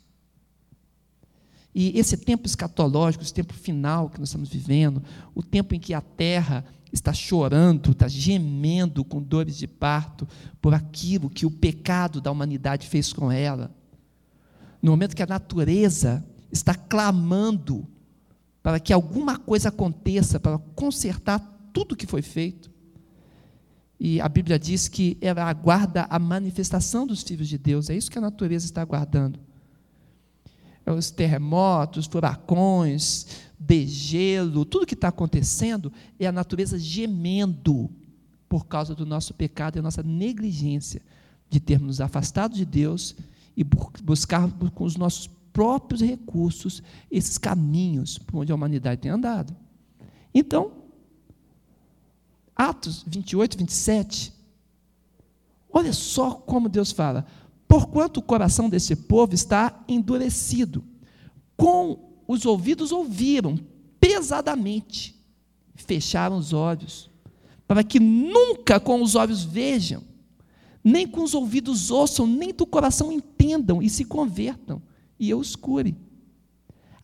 E 1.73 1.97
esse 1.97 2.17
tempo 2.17 2.45
escatológico, 2.45 3.23
esse 3.23 3.33
tempo 3.33 3.53
final 3.53 4.09
que 4.09 4.19
nós 4.19 4.29
estamos 4.29 4.49
vivendo, 4.49 5.01
o 5.33 5.41
tempo 5.41 5.73
em 5.73 5.79
que 5.79 5.93
a 5.93 6.01
terra 6.01 6.63
está 6.91 7.11
chorando, 7.11 7.91
está 7.91 8.07
gemendo 8.07 9.03
com 9.03 9.21
dores 9.21 9.57
de 9.57 9.67
parto 9.67 10.27
por 10.61 10.75
aquilo 10.75 11.29
que 11.29 11.45
o 11.45 11.51
pecado 11.51 12.21
da 12.21 12.31
humanidade 12.31 12.87
fez 12.87 13.11
com 13.11 13.31
ela, 13.31 13.75
no 14.79 14.91
momento 14.91 15.15
que 15.15 15.23
a 15.23 15.27
natureza 15.27 16.23
está 16.51 16.75
clamando 16.75 17.87
para 18.61 18.79
que 18.79 18.93
alguma 18.93 19.37
coisa 19.37 19.69
aconteça, 19.69 20.39
para 20.39 20.59
consertar 20.75 21.39
tudo 21.73 21.95
que 21.95 22.05
foi 22.05 22.21
feito. 22.21 22.71
E 23.99 24.21
a 24.21 24.29
Bíblia 24.29 24.59
diz 24.59 24.87
que 24.87 25.17
ela 25.19 25.43
aguarda 25.49 26.05
a 26.09 26.19
manifestação 26.19 27.07
dos 27.07 27.23
filhos 27.23 27.47
de 27.49 27.57
Deus, 27.57 27.89
é 27.89 27.95
isso 27.95 28.11
que 28.11 28.17
a 28.17 28.21
natureza 28.21 28.65
está 28.65 28.81
aguardando. 28.81 29.39
Os 30.85 31.11
terremotos, 31.11 32.07
furacões, 32.07 33.27
degelo, 33.57 34.65
tudo 34.65 34.85
que 34.85 34.93
está 34.93 35.07
acontecendo 35.07 35.91
é 36.19 36.27
a 36.27 36.31
natureza 36.31 36.77
gemendo 36.77 37.89
por 38.49 38.65
causa 38.65 38.93
do 38.93 39.05
nosso 39.05 39.33
pecado 39.33 39.77
e 39.77 39.79
a 39.79 39.81
nossa 39.81 40.03
negligência 40.03 41.01
de 41.49 41.59
termos 41.59 41.87
nos 41.87 42.01
afastado 42.01 42.53
de 42.53 42.65
Deus 42.65 43.15
e 43.55 43.63
buscar 44.03 44.51
com 44.51 44.83
os 44.83 44.97
nossos 44.97 45.27
próprios 45.53 46.01
recursos 46.01 46.83
esses 47.09 47.37
caminhos 47.37 48.17
por 48.17 48.39
onde 48.39 48.51
a 48.51 48.55
humanidade 48.55 49.01
tem 49.01 49.11
andado. 49.11 49.55
Então, 50.33 50.71
Atos 52.55 53.03
28, 53.07 53.57
27, 53.57 54.33
Olha 55.73 55.91
só 55.91 56.35
como 56.35 56.69
Deus 56.69 56.91
fala: 56.91 57.25
porquanto 57.73 58.19
o 58.19 58.21
coração 58.21 58.69
desse 58.69 58.95
povo 58.95 59.33
está 59.33 59.83
endurecido, 59.87 60.83
com 61.57 62.21
os 62.27 62.45
ouvidos 62.45 62.91
ouviram 62.91 63.57
pesadamente, 63.99 65.19
fecharam 65.73 66.37
os 66.37 66.53
olhos, 66.53 67.09
para 67.67 67.83
que 67.83 67.99
nunca 67.99 68.79
com 68.79 69.01
os 69.01 69.15
olhos 69.15 69.43
vejam, 69.43 70.03
nem 70.83 71.07
com 71.07 71.23
os 71.23 71.33
ouvidos 71.33 71.89
ouçam, 71.89 72.27
nem 72.27 72.53
do 72.53 72.67
coração 72.67 73.11
entendam 73.11 73.81
e 73.81 73.89
se 73.89 74.05
convertam, 74.05 74.79
e 75.19 75.31
eu 75.31 75.39
os 75.39 75.55
cure. 75.55 75.97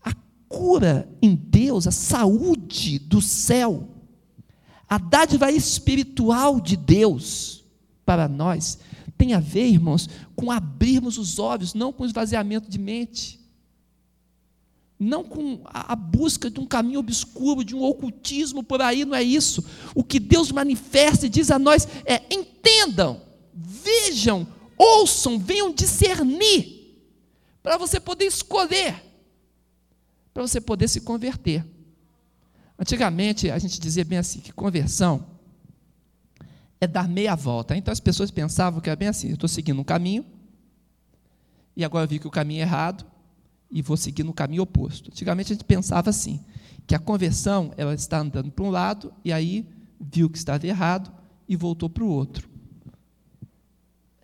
A 0.00 0.14
cura 0.48 1.12
em 1.20 1.34
Deus, 1.34 1.88
a 1.88 1.90
saúde 1.90 3.00
do 3.00 3.20
céu, 3.20 3.88
a 4.88 4.98
dádiva 4.98 5.50
espiritual 5.50 6.60
de 6.60 6.76
Deus 6.76 7.64
para 8.06 8.28
nós, 8.28 8.78
tem 9.20 9.34
a 9.34 9.38
ver, 9.38 9.66
irmãos, 9.66 10.08
com 10.34 10.50
abrirmos 10.50 11.18
os 11.18 11.38
olhos, 11.38 11.74
não 11.74 11.92
com 11.92 12.06
esvaziamento 12.06 12.70
de 12.70 12.78
mente 12.78 13.38
não 14.98 15.24
com 15.24 15.62
a, 15.64 15.96
busca 15.96 16.50
de 16.50 16.60
um 16.60 16.66
caminho 16.66 17.00
obscuro, 17.00 17.64
de 17.64 17.74
um 17.74 17.82
ocultismo 17.82 18.62
por 18.62 18.82
aí, 18.82 19.06
não 19.06 19.14
é 19.16 19.22
isso. 19.22 19.64
O 19.94 20.04
que 20.04 20.20
Deus 20.20 20.52
manifesta 20.52 21.24
e 21.24 21.30
diz 21.30 21.50
a 21.50 21.58
nós 21.58 21.88
é: 22.04 22.22
entendam, 22.30 23.22
vejam, 23.54 24.46
ouçam, 24.76 25.38
venham 25.38 25.72
discernir, 25.72 27.00
para 27.62 27.78
você 27.78 27.98
poder 27.98 28.26
escolher, 28.26 29.02
para 30.34 30.46
você 30.46 30.60
poder 30.60 30.86
se 30.86 31.00
converter. 31.00 31.64
Antigamente 32.78 33.50
a 33.50 33.58
gente 33.58 33.80
dizia 33.80 34.04
bem 34.04 34.18
assim 34.18 34.40
que 34.40 34.52
conversão 34.52 35.39
é 36.80 36.86
dar 36.86 37.08
meia 37.08 37.34
volta. 37.34 37.76
Então 37.76 37.92
as 37.92 38.00
pessoas 38.00 38.30
pensavam 38.30 38.80
que 38.80 38.88
era 38.88 38.96
bem 38.96 39.08
assim: 39.08 39.28
eu 39.28 39.34
estou 39.34 39.48
seguindo 39.48 39.80
um 39.80 39.84
caminho 39.84 40.24
e 41.76 41.84
agora 41.84 42.04
eu 42.04 42.08
vi 42.08 42.18
que 42.18 42.26
o 42.26 42.30
caminho 42.30 42.60
é 42.60 42.62
errado 42.62 43.04
e 43.70 43.82
vou 43.82 43.96
seguir 43.96 44.24
no 44.24 44.32
caminho 44.32 44.62
oposto. 44.62 45.10
Antigamente 45.10 45.52
a 45.52 45.54
gente 45.54 45.64
pensava 45.64 46.10
assim, 46.10 46.40
que 46.86 46.94
a 46.94 46.98
conversão 46.98 47.72
ela 47.76 47.94
está 47.94 48.18
andando 48.18 48.50
para 48.50 48.64
um 48.64 48.70
lado 48.70 49.12
e 49.24 49.32
aí 49.32 49.68
viu 50.00 50.28
que 50.28 50.38
estava 50.38 50.66
errado 50.66 51.12
e 51.48 51.54
voltou 51.54 51.88
para 51.88 52.02
o 52.02 52.08
outro. 52.08 52.48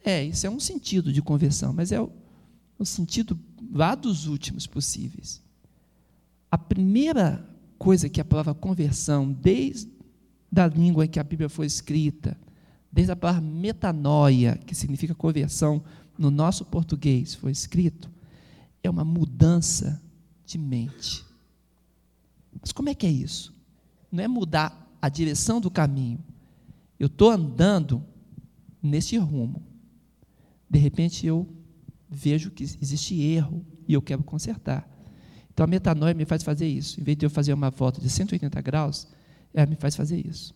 É, 0.04 0.24
isso 0.24 0.46
é 0.46 0.50
um 0.50 0.60
sentido 0.60 1.12
de 1.12 1.20
conversão, 1.20 1.72
mas 1.72 1.92
é 1.92 2.00
o, 2.00 2.10
o 2.78 2.84
sentido 2.84 3.38
lá 3.72 3.94
dos 3.94 4.26
últimos 4.26 4.66
possíveis. 4.66 5.42
A 6.50 6.56
primeira 6.56 7.44
coisa 7.78 8.08
que 8.08 8.20
a 8.20 8.24
palavra 8.24 8.54
conversão, 8.54 9.32
desde 9.32 9.90
a 10.54 10.66
língua 10.66 11.04
em 11.04 11.08
que 11.08 11.18
a 11.18 11.24
Bíblia 11.24 11.48
foi 11.48 11.66
escrita, 11.66 12.36
desde 12.96 13.12
a 13.12 13.16
palavra 13.16 13.42
metanoia, 13.42 14.56
que 14.64 14.74
significa 14.74 15.14
conversão 15.14 15.84
no 16.16 16.30
nosso 16.30 16.64
português, 16.64 17.34
foi 17.34 17.52
escrito, 17.52 18.10
é 18.82 18.88
uma 18.88 19.04
mudança 19.04 20.02
de 20.46 20.56
mente. 20.56 21.22
Mas 22.58 22.72
como 22.72 22.88
é 22.88 22.94
que 22.94 23.06
é 23.06 23.10
isso? 23.10 23.54
Não 24.10 24.24
é 24.24 24.26
mudar 24.26 24.96
a 25.00 25.10
direção 25.10 25.60
do 25.60 25.70
caminho. 25.70 26.18
Eu 26.98 27.08
estou 27.08 27.30
andando 27.30 28.02
nesse 28.82 29.18
rumo. 29.18 29.62
De 30.70 30.78
repente 30.78 31.26
eu 31.26 31.46
vejo 32.08 32.50
que 32.50 32.64
existe 32.64 33.20
erro 33.20 33.62
e 33.86 33.92
eu 33.92 34.00
quero 34.00 34.24
consertar. 34.24 34.88
Então 35.52 35.64
a 35.64 35.66
metanoia 35.66 36.14
me 36.14 36.24
faz 36.24 36.42
fazer 36.42 36.66
isso. 36.66 36.98
Em 36.98 37.04
vez 37.04 37.18
de 37.18 37.26
eu 37.26 37.30
fazer 37.30 37.52
uma 37.52 37.68
volta 37.68 38.00
de 38.00 38.08
180 38.08 38.58
graus, 38.62 39.06
ela 39.52 39.66
me 39.66 39.76
faz 39.76 39.94
fazer 39.94 40.26
isso. 40.26 40.55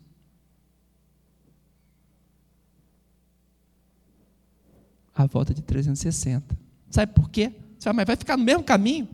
A 5.20 5.26
volta 5.26 5.52
de 5.52 5.60
360. 5.60 6.58
Sabe 6.88 7.12
por 7.12 7.28
quê? 7.28 7.52
Você 7.78 7.84
fala, 7.84 7.94
mas 7.94 8.06
vai 8.06 8.16
ficar 8.16 8.38
no 8.38 8.44
mesmo 8.44 8.64
caminho? 8.64 9.06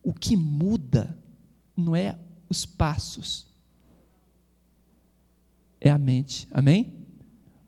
O 0.00 0.12
que 0.12 0.36
muda 0.36 1.18
não 1.76 1.96
é 1.96 2.16
os 2.48 2.64
passos, 2.64 3.46
é 5.80 5.90
a 5.90 5.98
mente. 5.98 6.46
Amém? 6.52 6.94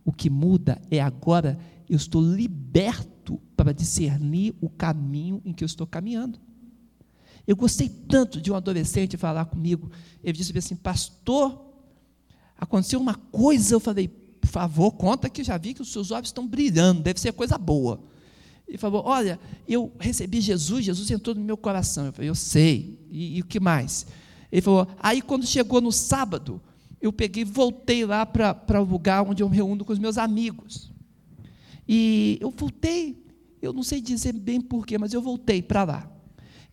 O 0.04 0.12
que 0.12 0.30
muda 0.30 0.80
é 0.92 1.00
agora 1.00 1.58
eu 1.90 1.96
estou 1.96 2.22
liberto 2.22 3.40
para 3.56 3.74
discernir 3.74 4.54
o 4.60 4.70
caminho 4.70 5.42
em 5.44 5.52
que 5.52 5.64
eu 5.64 5.66
estou 5.66 5.88
caminhando. 5.88 6.38
Eu 7.46 7.56
gostei 7.56 7.88
tanto 7.88 8.40
de 8.40 8.52
um 8.52 8.54
adolescente 8.54 9.16
falar 9.16 9.46
comigo. 9.46 9.90
Ele 10.22 10.38
disse 10.38 10.56
assim: 10.56 10.76
Pastor, 10.76 11.66
aconteceu 12.56 13.00
uma 13.00 13.14
coisa. 13.16 13.74
Eu 13.74 13.80
falei: 13.80 14.08
Por 14.46 14.52
favor, 14.52 14.92
conta 14.92 15.28
que 15.28 15.42
já 15.42 15.58
vi 15.58 15.74
que 15.74 15.82
os 15.82 15.92
seus 15.92 16.12
olhos 16.12 16.28
estão 16.28 16.46
brilhando, 16.46 17.02
deve 17.02 17.20
ser 17.20 17.32
coisa 17.32 17.58
boa. 17.58 18.00
Ele 18.66 18.78
falou: 18.78 19.02
Olha, 19.04 19.40
eu 19.68 19.92
recebi 19.98 20.40
Jesus, 20.40 20.84
Jesus 20.84 21.10
entrou 21.10 21.34
no 21.34 21.42
meu 21.42 21.56
coração. 21.56 22.06
Eu 22.06 22.12
falei: 22.12 22.30
Eu 22.30 22.34
sei. 22.34 22.96
E, 23.10 23.38
e 23.38 23.40
o 23.40 23.44
que 23.44 23.58
mais? 23.58 24.06
Ele 24.50 24.62
falou: 24.62 24.86
Aí, 25.00 25.20
quando 25.20 25.44
chegou 25.44 25.80
no 25.80 25.90
sábado, 25.90 26.60
eu 27.00 27.12
peguei 27.12 27.44
voltei 27.44 28.06
lá 28.06 28.24
para 28.24 28.80
o 28.80 28.84
lugar 28.84 29.22
onde 29.28 29.42
eu 29.42 29.48
me 29.48 29.56
reúno 29.56 29.84
com 29.84 29.92
os 29.92 29.98
meus 29.98 30.16
amigos. 30.16 30.92
E 31.88 32.38
eu 32.40 32.50
voltei, 32.50 33.24
eu 33.60 33.72
não 33.72 33.82
sei 33.82 34.00
dizer 34.00 34.32
bem 34.32 34.60
porquê, 34.60 34.96
mas 34.96 35.12
eu 35.12 35.20
voltei 35.20 35.60
para 35.60 35.82
lá. 35.82 36.15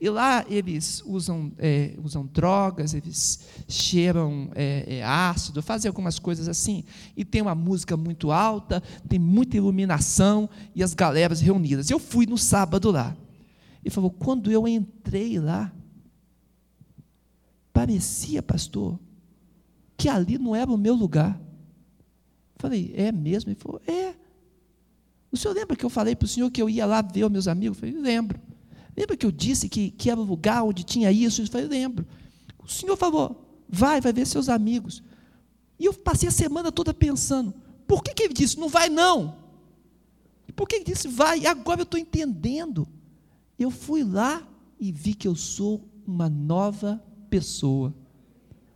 E 0.03 0.09
lá 0.09 0.43
eles 0.49 1.01
usam, 1.05 1.49
é, 1.57 1.95
usam 2.03 2.25
drogas, 2.25 2.93
eles 2.93 3.39
cheiram 3.69 4.51
é, 4.53 4.97
é, 4.97 5.01
ácido, 5.01 5.63
fazem 5.63 5.87
algumas 5.87 6.19
coisas 6.19 6.49
assim. 6.49 6.83
E 7.15 7.23
tem 7.23 7.41
uma 7.41 7.55
música 7.55 7.95
muito 7.95 8.29
alta, 8.29 8.83
tem 9.07 9.17
muita 9.17 9.55
iluminação 9.55 10.49
e 10.75 10.83
as 10.83 10.93
galeras 10.93 11.39
reunidas. 11.39 11.89
Eu 11.89 11.99
fui 11.99 12.25
no 12.25 12.37
sábado 12.37 12.91
lá. 12.91 13.15
E 13.81 13.89
falou: 13.89 14.11
quando 14.11 14.51
eu 14.51 14.67
entrei 14.67 15.39
lá, 15.39 15.71
parecia, 17.71 18.43
pastor, 18.43 18.99
que 19.95 20.09
ali 20.09 20.37
não 20.37 20.53
era 20.53 20.69
o 20.69 20.77
meu 20.77 20.95
lugar. 20.95 21.39
Falei, 22.57 22.93
é 22.97 23.09
mesmo? 23.09 23.51
Ele 23.51 23.57
falou, 23.57 23.81
é. 23.87 24.13
O 25.31 25.37
senhor 25.37 25.53
lembra 25.53 25.77
que 25.77 25.85
eu 25.85 25.89
falei 25.89 26.13
para 26.13 26.25
o 26.25 26.27
senhor 26.27 26.51
que 26.51 26.61
eu 26.61 26.69
ia 26.69 26.85
lá 26.85 27.01
ver 27.01 27.23
os 27.23 27.31
meus 27.31 27.47
amigos? 27.47 27.77
Eu 27.77 27.89
falei, 27.89 28.03
lembro. 28.03 28.52
Lembra 28.95 29.17
que 29.17 29.25
eu 29.25 29.31
disse 29.31 29.67
que, 29.67 29.91
que 29.91 30.09
era 30.09 30.19
o 30.19 30.23
lugar 30.23 30.63
onde 30.63 30.83
tinha 30.83 31.11
isso? 31.11 31.41
Eu 31.41 31.47
falei, 31.47 31.67
lembro. 31.67 32.05
O 32.63 32.67
senhor 32.67 32.95
falou, 32.95 33.63
vai, 33.67 33.99
vai 33.99 34.13
ver 34.13 34.25
seus 34.27 34.49
amigos. 34.49 35.03
E 35.79 35.85
eu 35.85 35.93
passei 35.93 36.29
a 36.29 36.31
semana 36.31 36.71
toda 36.71 36.93
pensando, 36.93 37.53
por 37.87 38.03
que, 38.03 38.13
que 38.13 38.23
ele 38.23 38.33
disse, 38.33 38.59
não 38.59 38.69
vai 38.69 38.89
não? 38.89 39.35
Por 40.55 40.67
que 40.67 40.75
ele 40.75 40.85
disse, 40.85 41.07
vai? 41.07 41.39
E 41.39 41.47
agora 41.47 41.81
eu 41.81 41.83
estou 41.83 41.99
entendendo. 41.99 42.87
Eu 43.57 43.71
fui 43.71 44.03
lá 44.03 44.47
e 44.79 44.91
vi 44.91 45.13
que 45.13 45.27
eu 45.27 45.35
sou 45.35 45.89
uma 46.05 46.29
nova 46.29 47.03
pessoa. 47.29 47.93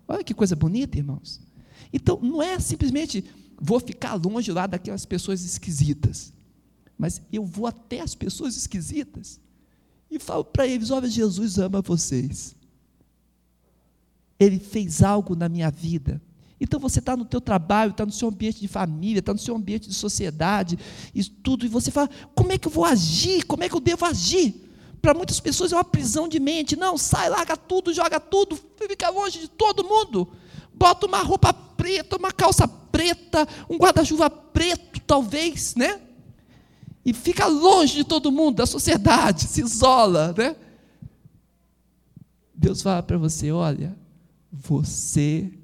Olha 0.07 0.23
que 0.23 0.33
coisa 0.33 0.55
bonita, 0.55 0.97
irmãos. 0.97 1.39
Então, 1.93 2.19
não 2.21 2.41
é 2.41 2.59
simplesmente 2.59 3.23
vou 3.59 3.79
ficar 3.79 4.13
longe 4.15 4.51
lá 4.51 4.67
daquelas 4.67 5.05
pessoas 5.05 5.43
esquisitas, 5.43 6.33
mas 6.97 7.21
eu 7.31 7.43
vou 7.43 7.67
até 7.67 8.01
as 8.01 8.15
pessoas 8.15 8.55
esquisitas 8.55 9.39
e 10.09 10.19
falo 10.19 10.43
para 10.43 10.67
eles: 10.67 10.91
olha, 10.91 11.09
Jesus 11.09 11.57
ama 11.57 11.81
vocês. 11.81 12.55
Ele 14.39 14.59
fez 14.59 15.01
algo 15.01 15.35
na 15.35 15.49
minha 15.49 15.71
vida. 15.71 16.21
Então 16.59 16.79
você 16.79 16.99
está 16.99 17.15
no 17.15 17.25
teu 17.25 17.39
trabalho, 17.39 17.91
está 17.91 18.05
no 18.05 18.11
seu 18.11 18.29
ambiente 18.29 18.59
de 18.59 18.67
família, 18.67 19.19
está 19.19 19.31
no 19.33 19.39
seu 19.39 19.55
ambiente 19.55 19.87
de 19.87 19.93
sociedade, 19.93 20.77
e 21.13 21.23
tudo, 21.23 21.65
e 21.65 21.69
você 21.69 21.91
fala, 21.91 22.09
como 22.35 22.51
é 22.51 22.57
que 22.57 22.67
eu 22.67 22.71
vou 22.71 22.83
agir? 22.83 23.43
Como 23.45 23.63
é 23.63 23.69
que 23.69 23.75
eu 23.75 23.79
devo 23.79 24.05
agir? 24.05 24.67
Para 24.99 25.13
muitas 25.13 25.39
pessoas 25.39 25.71
é 25.71 25.75
uma 25.75 25.83
prisão 25.83 26.27
de 26.27 26.39
mente. 26.39 26.75
Não, 26.75 26.97
sai, 26.97 27.29
larga 27.29 27.55
tudo, 27.55 27.93
joga 27.93 28.19
tudo, 28.19 28.57
fica 28.87 29.09
longe 29.09 29.39
de 29.39 29.47
todo 29.47 29.83
mundo. 29.83 30.27
Bota 30.73 31.05
uma 31.05 31.21
roupa 31.21 31.53
preta, 31.53 32.17
uma 32.17 32.31
calça 32.31 32.67
preta, 32.67 33.47
um 33.69 33.77
guarda-chuva 33.77 34.29
preto, 34.29 34.99
talvez, 35.01 35.75
né? 35.75 36.01
E 37.07 37.13
fica 37.13 37.47
longe 37.47 37.95
de 37.95 38.03
todo 38.03 38.33
mundo, 38.33 38.57
da 38.57 38.65
sociedade, 38.65 39.43
se 39.43 39.61
isola, 39.61 40.35
né? 40.37 40.57
Deus 42.53 42.81
fala 42.81 43.01
para 43.01 43.17
você: 43.17 43.49
olha, 43.49 43.97
você 44.51 45.57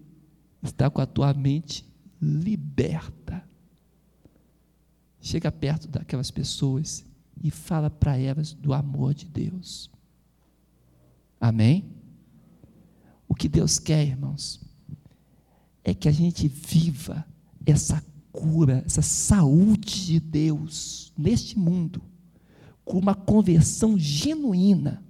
está 0.64 0.90
com 0.90 1.02
a 1.02 1.06
tua 1.06 1.34
mente 1.34 1.86
liberta. 2.22 3.44
Chega 5.20 5.52
perto 5.52 5.90
daquelas 5.90 6.32
pessoas 6.32 7.06
e 7.44 7.52
fala 7.52 7.90
para 7.90 8.18
elas 8.18 8.54
do 8.54 8.74
amor 8.74 9.14
de 9.14 9.26
Deus. 9.26 9.92
Amém? 11.42 11.92
O 13.28 13.36
que 13.36 13.50
Deus 13.50 13.80
quer, 13.80 14.08
irmãos, 14.08 14.62
é 15.84 15.94
que 15.94 16.08
a 16.08 16.12
gente 16.14 16.48
viva 16.48 17.26
essa 17.66 18.02
cura, 18.34 18.84
essa 18.86 19.04
saúde 19.04 20.08
de 20.08 20.20
Deus 20.20 21.14
neste 21.16 21.58
mundo, 21.58 22.02
com 22.84 22.98
uma 22.98 23.14
conversão 23.14 23.98
genuína, 23.98 25.02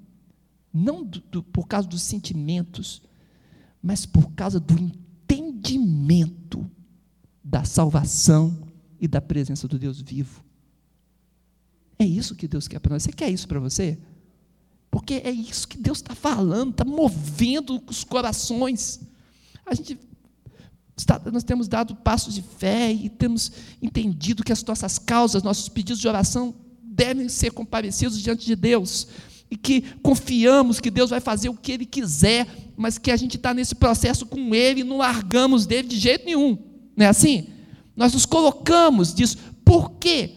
não 0.72 1.04
do, 1.04 1.20
do, 1.22 1.42
por 1.42 1.66
causa 1.66 1.88
dos 1.88 2.02
sentimentos, 2.02 3.02
mas 3.82 4.06
por 4.06 4.32
causa 4.34 4.60
do 4.60 4.74
entendimento 4.78 6.70
da 7.44 7.64
salvação 7.64 8.68
e 9.00 9.08
da 9.08 9.22
presença 9.22 9.68
do 9.68 9.80
Deus 9.80 10.02
vivo. 10.02 10.44
É 11.98 12.06
isso 12.06 12.36
que 12.36 12.48
Deus 12.48 12.68
quer 12.68 12.80
para 12.80 12.94
nós. 12.94 13.04
Você 13.04 13.12
quer 13.12 13.30
isso 13.30 13.48
para 13.48 13.60
você? 13.60 13.98
Porque 14.92 15.16
é 15.16 15.32
isso 15.32 15.68
que 15.68 15.78
Deus 15.78 16.00
está 16.00 16.14
falando, 16.14 16.72
está 16.72 16.86
movendo 16.86 17.82
os 17.88 18.04
corações. 18.04 19.00
A 19.66 19.74
gente 19.74 19.98
nós 21.32 21.44
temos 21.44 21.68
dado 21.68 21.96
passos 21.96 22.36
de 22.36 22.42
fé 22.42 22.92
e 22.92 23.10
temos 23.10 23.52
entendido 23.82 24.44
que 24.44 24.52
as 24.52 24.64
nossas 24.64 25.00
causas, 25.00 25.42
nossos 25.42 25.68
pedidos 25.68 26.00
de 26.00 26.08
oração 26.08 26.54
devem 26.84 27.28
ser 27.28 27.52
comparecidos 27.52 28.22
diante 28.22 28.46
de 28.46 28.56
Deus 28.56 29.08
e 29.50 29.56
que 29.56 29.82
confiamos 30.02 30.80
que 30.80 30.92
Deus 30.92 31.10
vai 31.10 31.20
fazer 31.20 31.50
o 31.50 31.56
que 31.56 31.72
Ele 31.72 31.86
quiser, 31.86 32.48
mas 32.76 32.98
que 32.98 33.12
a 33.12 33.16
gente 33.16 33.38
está 33.38 33.54
nesse 33.54 33.76
processo 33.76 34.26
com 34.26 34.54
Ele 34.54 34.82
e 34.82 34.84
não 34.84 34.98
largamos 34.98 35.66
dele 35.66 35.88
de 35.88 35.98
jeito 35.98 36.26
nenhum. 36.26 36.58
Não 36.96 37.06
é 37.06 37.10
assim? 37.10 37.48
Nós 37.96 38.14
nos 38.14 38.26
colocamos 38.26 39.14
disso. 39.14 39.38
Por 39.66 39.92
quê? 39.92 40.32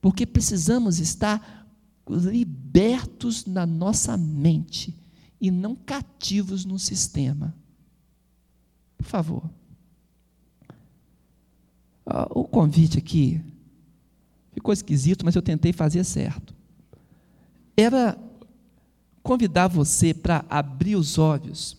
Porque 0.00 0.26
precisamos 0.26 0.98
estar 0.98 1.66
libertos 2.08 3.44
na 3.44 3.66
nossa 3.66 4.16
mente 4.16 4.94
e 5.40 5.50
não 5.50 5.74
cativos 5.74 6.64
no 6.64 6.78
sistema. 6.78 7.54
Por 8.96 9.06
favor. 9.06 9.50
O 12.30 12.44
convite 12.44 12.98
aqui 12.98 13.40
ficou 14.52 14.72
esquisito, 14.72 15.24
mas 15.24 15.34
eu 15.34 15.42
tentei 15.42 15.72
fazer 15.72 16.04
certo. 16.04 16.54
Era 17.76 18.18
convidar 19.22 19.68
você 19.68 20.14
para 20.14 20.44
abrir 20.48 20.96
os 20.96 21.18
olhos 21.18 21.76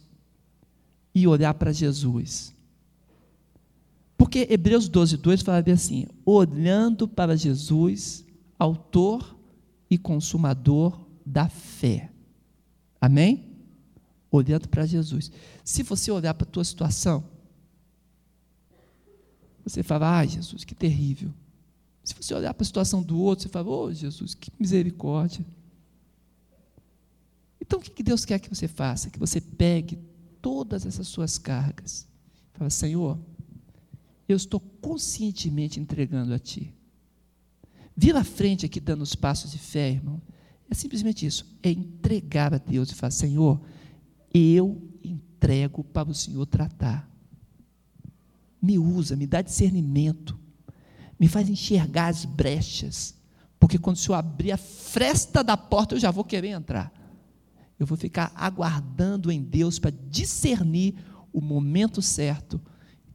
e 1.15 1.27
olhar 1.27 1.53
para 1.55 1.71
Jesus. 1.71 2.53
Porque 4.15 4.47
Hebreus 4.49 4.87
12, 4.87 5.17
2 5.17 5.41
fala 5.41 5.63
assim: 5.73 6.05
olhando 6.25 7.07
para 7.07 7.35
Jesus, 7.35 8.23
autor 8.57 9.35
e 9.89 9.97
consumador 9.97 11.07
da 11.25 11.49
fé. 11.49 12.11
Amém? 13.01 13.47
Olhando 14.29 14.67
para 14.69 14.85
Jesus. 14.85 15.31
Se 15.63 15.81
você 15.81 16.11
olhar 16.11 16.33
para 16.35 16.47
a 16.47 16.51
tua 16.51 16.63
situação, 16.63 17.23
você 19.69 19.83
fala, 19.83 20.17
ai 20.17 20.27
Jesus, 20.27 20.63
que 20.63 20.75
terrível. 20.75 21.33
Se 22.03 22.15
você 22.15 22.33
olhar 22.33 22.53
para 22.53 22.63
a 22.63 22.65
situação 22.65 23.03
do 23.03 23.19
outro, 23.19 23.43
você 23.43 23.49
fala, 23.49 23.69
oh 23.69 23.93
Jesus, 23.93 24.33
que 24.33 24.51
misericórdia. 24.59 25.45
Então 27.61 27.79
o 27.79 27.81
que 27.81 28.01
Deus 28.01 28.25
quer 28.25 28.39
que 28.39 28.49
você 28.49 28.67
faça? 28.67 29.09
Que 29.09 29.19
você 29.19 29.39
pegue 29.39 29.99
todas 30.41 30.85
essas 30.85 31.07
suas 31.07 31.37
cargas. 31.37 32.07
Fala, 32.53 32.69
Senhor, 32.69 33.17
eu 34.27 34.35
estou 34.35 34.59
conscientemente 34.59 35.79
entregando 35.79 36.33
a 36.33 36.39
Ti. 36.39 36.73
Vir 37.95 38.15
à 38.15 38.23
frente 38.23 38.65
aqui 38.65 38.79
dando 38.79 39.01
os 39.01 39.13
passos 39.13 39.51
de 39.51 39.57
fé, 39.57 39.91
irmão, 39.91 40.21
é 40.69 40.73
simplesmente 40.73 41.25
isso: 41.25 41.45
é 41.61 41.69
entregar 41.69 42.53
a 42.53 42.57
Deus 42.57 42.91
e 42.91 42.95
falar, 42.95 43.11
Senhor, 43.11 43.59
eu 44.33 44.81
entrego 45.03 45.83
para 45.83 46.09
o 46.09 46.13
Senhor 46.13 46.45
tratar. 46.45 47.09
Me 48.61 48.77
usa, 48.77 49.15
me 49.15 49.25
dá 49.25 49.41
discernimento, 49.41 50.37
me 51.19 51.27
faz 51.27 51.49
enxergar 51.49 52.07
as 52.07 52.25
brechas, 52.25 53.15
porque 53.59 53.77
quando 53.77 53.97
o 53.97 53.99
Senhor 53.99 54.15
abrir 54.15 54.51
a 54.51 54.57
fresta 54.57 55.43
da 55.43 55.57
porta, 55.57 55.95
eu 55.95 55.99
já 55.99 56.11
vou 56.11 56.23
querer 56.23 56.49
entrar. 56.49 56.93
Eu 57.79 57.85
vou 57.85 57.97
ficar 57.97 58.31
aguardando 58.35 59.31
em 59.31 59.41
Deus 59.41 59.79
para 59.79 59.95
discernir 60.09 60.95
o 61.31 61.39
momento 61.39 62.01
certo 62.01 62.59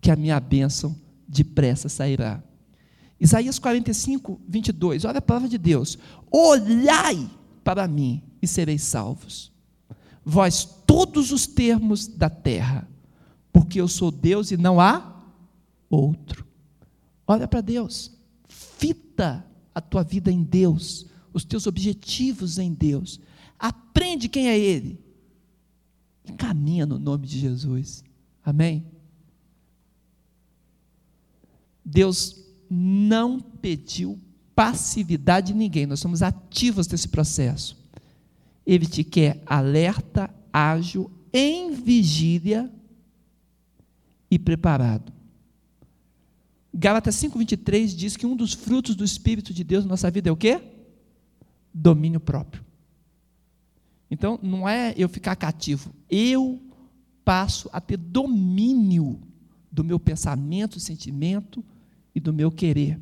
que 0.00 0.10
a 0.10 0.16
minha 0.16 0.38
bênção 0.40 0.96
depressa 1.28 1.88
sairá. 1.88 2.42
Isaías 3.20 3.58
45, 3.58 4.40
22, 4.46 5.04
olha 5.04 5.18
a 5.18 5.22
palavra 5.22 5.48
de 5.48 5.58
Deus: 5.58 5.98
Olhai 6.30 7.30
para 7.62 7.88
mim 7.88 8.22
e 8.42 8.46
sereis 8.46 8.82
salvos, 8.82 9.52
vós 10.24 10.64
todos 10.86 11.32
os 11.32 11.46
termos 11.46 12.06
da 12.06 12.28
terra, 12.28 12.88
porque 13.52 13.80
eu 13.80 13.88
sou 13.88 14.10
Deus 14.10 14.50
e 14.50 14.56
não 14.56 14.80
há 14.80 15.13
outro. 15.94 16.46
Olha 17.26 17.48
para 17.48 17.60
Deus, 17.60 18.10
fita 18.48 19.44
a 19.74 19.80
tua 19.80 20.02
vida 20.02 20.30
em 20.30 20.42
Deus, 20.42 21.06
os 21.32 21.44
teus 21.44 21.66
objetivos 21.66 22.58
em 22.58 22.72
Deus, 22.72 23.20
aprende 23.58 24.28
quem 24.28 24.48
é 24.48 24.58
Ele, 24.58 25.00
e 26.24 26.32
caminha 26.32 26.86
no 26.86 26.98
nome 26.98 27.26
de 27.26 27.38
Jesus, 27.38 28.04
amém? 28.42 28.84
Deus 31.84 32.44
não 32.70 33.40
pediu 33.40 34.18
passividade 34.54 35.52
de 35.52 35.58
ninguém, 35.58 35.86
nós 35.86 36.00
somos 36.00 36.22
ativos 36.22 36.88
nesse 36.88 37.08
processo. 37.08 37.76
Ele 38.66 38.86
te 38.86 39.04
quer 39.04 39.42
alerta, 39.44 40.32
ágil, 40.52 41.10
em 41.32 41.72
vigília 41.72 42.72
e 44.30 44.38
preparado. 44.38 45.13
Gálatas 46.74 47.14
5:23 47.16 47.94
diz 47.94 48.16
que 48.16 48.26
um 48.26 48.34
dos 48.34 48.52
frutos 48.52 48.96
do 48.96 49.04
espírito 49.04 49.54
de 49.54 49.62
Deus 49.62 49.84
na 49.84 49.90
nossa 49.90 50.10
vida 50.10 50.28
é 50.28 50.32
o 50.32 50.36
quê? 50.36 50.60
Domínio 51.72 52.20
próprio. 52.20 52.64
Então, 54.10 54.38
não 54.42 54.68
é 54.68 54.94
eu 54.96 55.08
ficar 55.08 55.36
cativo, 55.36 55.94
eu 56.10 56.60
passo 57.24 57.70
a 57.72 57.80
ter 57.80 57.96
domínio 57.96 59.20
do 59.72 59.82
meu 59.82 59.98
pensamento, 59.98 60.78
sentimento, 60.78 61.64
e 62.14 62.20
do 62.20 62.32
meu 62.32 62.50
querer. 62.50 62.98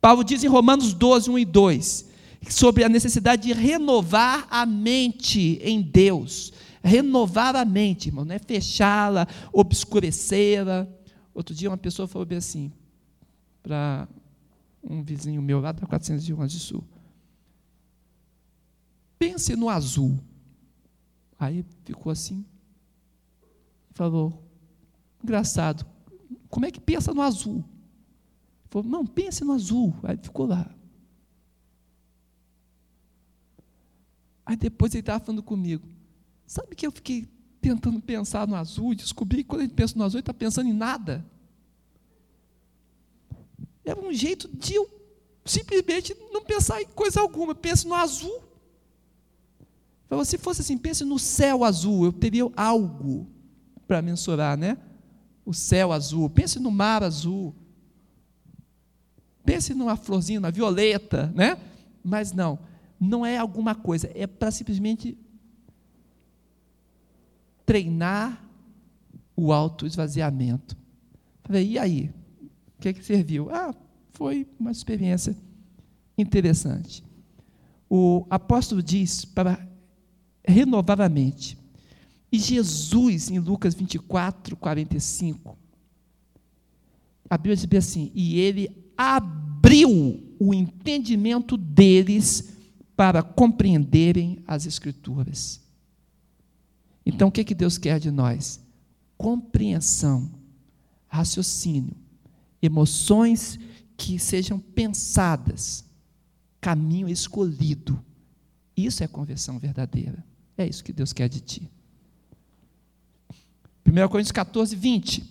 Paulo 0.00 0.22
diz 0.22 0.44
em 0.44 0.48
Romanos 0.48 0.92
12, 0.92 1.30
1 1.30 1.38
e 1.38 1.44
2, 1.44 2.08
sobre 2.50 2.84
a 2.84 2.88
necessidade 2.88 3.42
de 3.42 3.52
renovar 3.54 4.46
a 4.50 4.66
mente 4.66 5.58
em 5.62 5.80
Deus. 5.80 6.52
Renovar 6.82 7.56
a 7.56 7.64
mente, 7.64 8.08
irmão, 8.08 8.24
não 8.24 8.34
é 8.34 8.38
fechá-la, 8.38 9.26
obscurecê-la. 9.50 10.86
Outro 11.34 11.54
dia 11.54 11.70
uma 11.70 11.78
pessoa 11.78 12.06
falou 12.06 12.26
bem 12.26 12.36
assim, 12.36 12.70
para 13.64 14.06
um 14.82 15.02
vizinho 15.02 15.40
meu 15.40 15.58
lá 15.58 15.72
da 15.72 15.86
401 15.86 16.46
de 16.46 16.60
Sul. 16.60 16.84
Pense 19.18 19.56
no 19.56 19.70
azul. 19.70 20.20
Aí 21.38 21.64
ficou 21.84 22.12
assim. 22.12 22.44
Falou, 23.92 24.42
engraçado, 25.22 25.86
como 26.50 26.66
é 26.66 26.70
que 26.70 26.80
pensa 26.80 27.14
no 27.14 27.22
azul? 27.22 27.64
Falou, 28.68 28.86
não, 28.86 29.06
pense 29.06 29.42
no 29.42 29.52
azul. 29.52 29.94
Aí 30.02 30.18
ficou 30.18 30.46
lá. 30.46 30.70
Aí 34.44 34.56
depois 34.56 34.92
ele 34.92 35.00
estava 35.00 35.24
falando 35.24 35.42
comigo. 35.42 35.88
Sabe 36.46 36.76
que 36.76 36.86
eu 36.86 36.92
fiquei 36.92 37.26
tentando 37.62 37.98
pensar 37.98 38.46
no 38.46 38.54
azul 38.54 38.94
descobri 38.94 39.38
que 39.38 39.48
quando 39.48 39.62
a 39.62 39.64
gente 39.64 39.74
pensa 39.74 39.96
no 39.96 40.04
azul, 40.04 40.18
ele 40.18 40.22
está 40.22 40.34
pensando 40.34 40.68
em 40.68 40.74
nada. 40.74 41.24
Era 43.84 44.00
um 44.00 44.12
jeito 44.12 44.48
de 44.56 44.74
eu 44.74 44.88
simplesmente 45.44 46.16
não 46.32 46.42
pensar 46.42 46.80
em 46.80 46.86
coisa 46.86 47.20
alguma. 47.20 47.54
Pense 47.54 47.86
no 47.86 47.94
azul. 47.94 48.42
Falou, 50.08 50.24
se 50.24 50.38
fosse 50.38 50.60
assim, 50.60 50.78
pense 50.78 51.04
no 51.04 51.18
céu 51.18 51.64
azul, 51.64 52.04
eu 52.04 52.12
teria 52.12 52.44
algo 52.56 53.26
para 53.86 54.00
mensurar, 54.00 54.56
né? 54.56 54.78
O 55.44 55.52
céu 55.52 55.92
azul. 55.92 56.30
Pense 56.30 56.58
no 56.58 56.70
mar 56.70 57.02
azul. 57.02 57.54
Pense 59.44 59.74
numa 59.74 59.96
florzinha, 59.96 60.40
na 60.40 60.50
violeta, 60.50 61.30
né? 61.34 61.58
Mas 62.02 62.32
não, 62.32 62.58
não 62.98 63.24
é 63.24 63.36
alguma 63.36 63.74
coisa, 63.74 64.10
é 64.14 64.26
para 64.26 64.50
simplesmente 64.50 65.18
treinar 67.66 68.42
o 69.36 69.52
auto-esvaziamento. 69.52 70.76
E 71.50 71.78
aí? 71.78 72.10
Que, 72.84 72.88
é 72.90 72.92
que 72.92 73.02
serviu? 73.02 73.48
Ah, 73.50 73.74
foi 74.12 74.46
uma 74.60 74.70
experiência 74.70 75.34
interessante. 76.18 77.02
O 77.88 78.26
apóstolo 78.28 78.82
diz 78.82 79.24
para 79.24 79.66
renovar 80.46 81.00
a 81.00 81.08
mente. 81.08 81.56
E 82.30 82.38
Jesus, 82.38 83.30
em 83.30 83.38
Lucas 83.38 83.74
24, 83.74 84.54
45, 84.54 85.56
a 87.30 87.38
Bíblia 87.38 87.56
diz 87.56 87.66
assim: 87.78 88.12
e 88.14 88.38
ele 88.38 88.70
abriu 88.98 90.22
o 90.38 90.52
entendimento 90.52 91.56
deles 91.56 92.54
para 92.94 93.22
compreenderem 93.22 94.42
as 94.46 94.66
Escrituras. 94.66 95.58
Então, 97.06 97.28
o 97.28 97.32
que, 97.32 97.40
é 97.40 97.44
que 97.44 97.54
Deus 97.54 97.78
quer 97.78 97.98
de 97.98 98.10
nós? 98.10 98.60
Compreensão, 99.16 100.30
raciocínio, 101.08 102.03
emoções 102.64 103.58
que 103.96 104.18
sejam 104.18 104.58
pensadas, 104.58 105.84
caminho 106.60 107.08
escolhido. 107.08 108.02
Isso 108.76 109.04
é 109.04 109.06
conversão 109.06 109.58
verdadeira. 109.58 110.24
É 110.56 110.66
isso 110.66 110.82
que 110.82 110.92
Deus 110.92 111.12
quer 111.12 111.28
de 111.28 111.40
ti. 111.40 111.70
1 113.86 114.08
Coríntios 114.08 114.32
14, 114.32 114.74
20. 114.74 115.22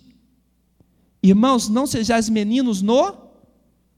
Irmãos, 1.22 1.68
não 1.68 1.86
sejais 1.86 2.28
meninos 2.28 2.82
no 2.82 3.24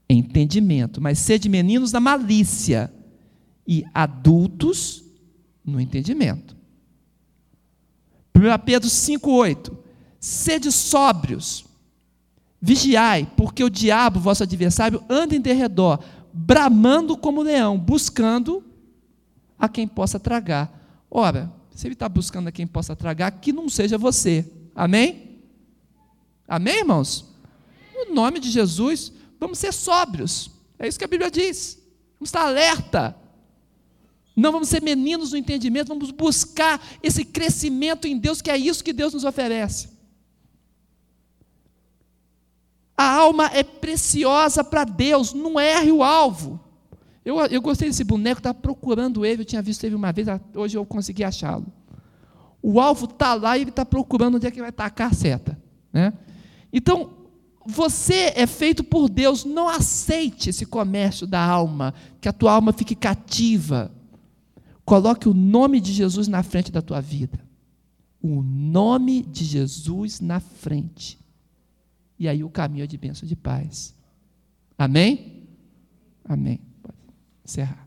entendimento, 0.09 1.01
mas 1.01 1.19
sede 1.19 1.49
meninos 1.49 1.91
na 1.91 1.99
malícia 1.99 2.91
e 3.67 3.85
adultos 3.93 5.03
no 5.63 5.79
entendimento. 5.79 6.55
1 8.33 8.65
Pedro 8.65 8.89
5,8: 8.89 9.77
Sede 10.19 10.71
sóbrios, 10.71 11.66
vigiai, 12.61 13.31
porque 13.37 13.63
o 13.63 13.69
diabo, 13.69 14.19
vosso 14.19 14.43
adversário, 14.43 15.03
anda 15.09 15.35
em 15.35 15.41
derredor, 15.41 15.99
bramando 16.33 17.17
como 17.17 17.41
leão, 17.41 17.77
buscando 17.77 18.63
a 19.57 19.67
quem 19.67 19.87
possa 19.87 20.19
tragar. 20.19 21.05
Ora, 21.09 21.51
se 21.73 21.87
ele 21.87 21.93
está 21.93 22.09
buscando 22.09 22.47
a 22.47 22.51
quem 22.51 22.67
possa 22.67 22.95
tragar, 22.95 23.31
que 23.31 23.53
não 23.53 23.69
seja 23.69 23.97
você. 23.97 24.51
Amém? 24.75 25.41
Amém, 26.47 26.79
irmãos? 26.79 27.25
No 27.93 28.13
nome 28.13 28.39
de 28.39 28.49
Jesus, 28.49 29.11
vamos 29.39 29.59
ser 29.59 29.73
sóbrios. 29.73 30.51
É 30.79 30.87
isso 30.87 30.97
que 30.97 31.05
a 31.05 31.07
Bíblia 31.07 31.31
diz. 31.31 31.79
Vamos 32.19 32.29
estar 32.29 32.41
alerta. 32.41 33.15
Não 34.35 34.51
vamos 34.51 34.69
ser 34.69 34.81
meninos 34.83 35.31
no 35.31 35.37
entendimento, 35.37 35.87
vamos 35.87 36.11
buscar 36.11 36.79
esse 37.01 37.25
crescimento 37.25 38.07
em 38.07 38.17
Deus, 38.17 38.39
que 38.39 38.51
é 38.51 38.57
isso 38.57 38.83
que 38.83 38.93
Deus 38.93 39.13
nos 39.13 39.23
oferece. 39.23 39.89
A 42.97 43.11
alma 43.11 43.45
é 43.53 43.61
preciosa 43.61 44.63
para 44.63 44.83
Deus, 44.83 45.31
não 45.33 45.59
erre 45.59 45.91
o 45.91 46.01
alvo. 46.01 46.59
Eu, 47.23 47.37
eu 47.45 47.61
gostei 47.61 47.87
desse 47.87 48.03
boneco, 48.03 48.39
estava 48.39 48.57
procurando 48.57 49.23
ele, 49.23 49.41
eu 49.41 49.45
tinha 49.45 49.61
visto 49.61 49.83
ele 49.83 49.93
uma 49.93 50.11
vez, 50.11 50.27
hoje 50.55 50.77
eu 50.77 50.85
consegui 50.85 51.23
achá-lo. 51.23 51.67
O 52.63 52.79
alvo 52.79 53.05
está 53.05 53.35
lá 53.35 53.57
e 53.57 53.61
ele 53.61 53.69
está 53.69 53.85
procurando 53.85 54.35
onde 54.35 54.47
é 54.47 54.51
que 54.51 54.61
vai 54.61 54.71
tacar 54.71 55.11
a 55.11 55.13
seta. 55.13 55.57
Né? 55.93 56.11
Então, 56.73 57.11
você 57.65 58.31
é 58.33 58.47
feito 58.47 58.83
por 58.83 59.09
Deus, 59.09 59.43
não 59.43 59.67
aceite 59.67 60.49
esse 60.49 60.65
comércio 60.65 61.27
da 61.27 61.43
alma, 61.43 61.93
que 62.19 62.29
a 62.29 62.33
tua 62.33 62.53
alma 62.53 62.71
fique 62.71 62.95
cativa. 62.95 63.91
Coloque 64.85 65.27
o 65.27 65.33
nome 65.33 65.81
de 65.81 65.91
Jesus 65.91 66.29
na 66.29 66.41
frente 66.41 66.71
da 66.71 66.81
tua 66.81 67.01
vida. 67.01 67.39
O 68.21 68.41
nome 68.41 69.21
de 69.21 69.43
Jesus 69.43 70.21
na 70.21 70.39
frente. 70.39 71.19
E 72.19 72.27
aí 72.27 72.43
o 72.43 72.49
caminho 72.49 72.83
é 72.83 72.87
de 72.87 72.97
bênção 72.97 73.27
de 73.27 73.35
paz. 73.35 73.95
Amém? 74.77 75.47
Amém. 76.25 76.59
Pode 76.81 76.97
encerrar. 77.45 77.86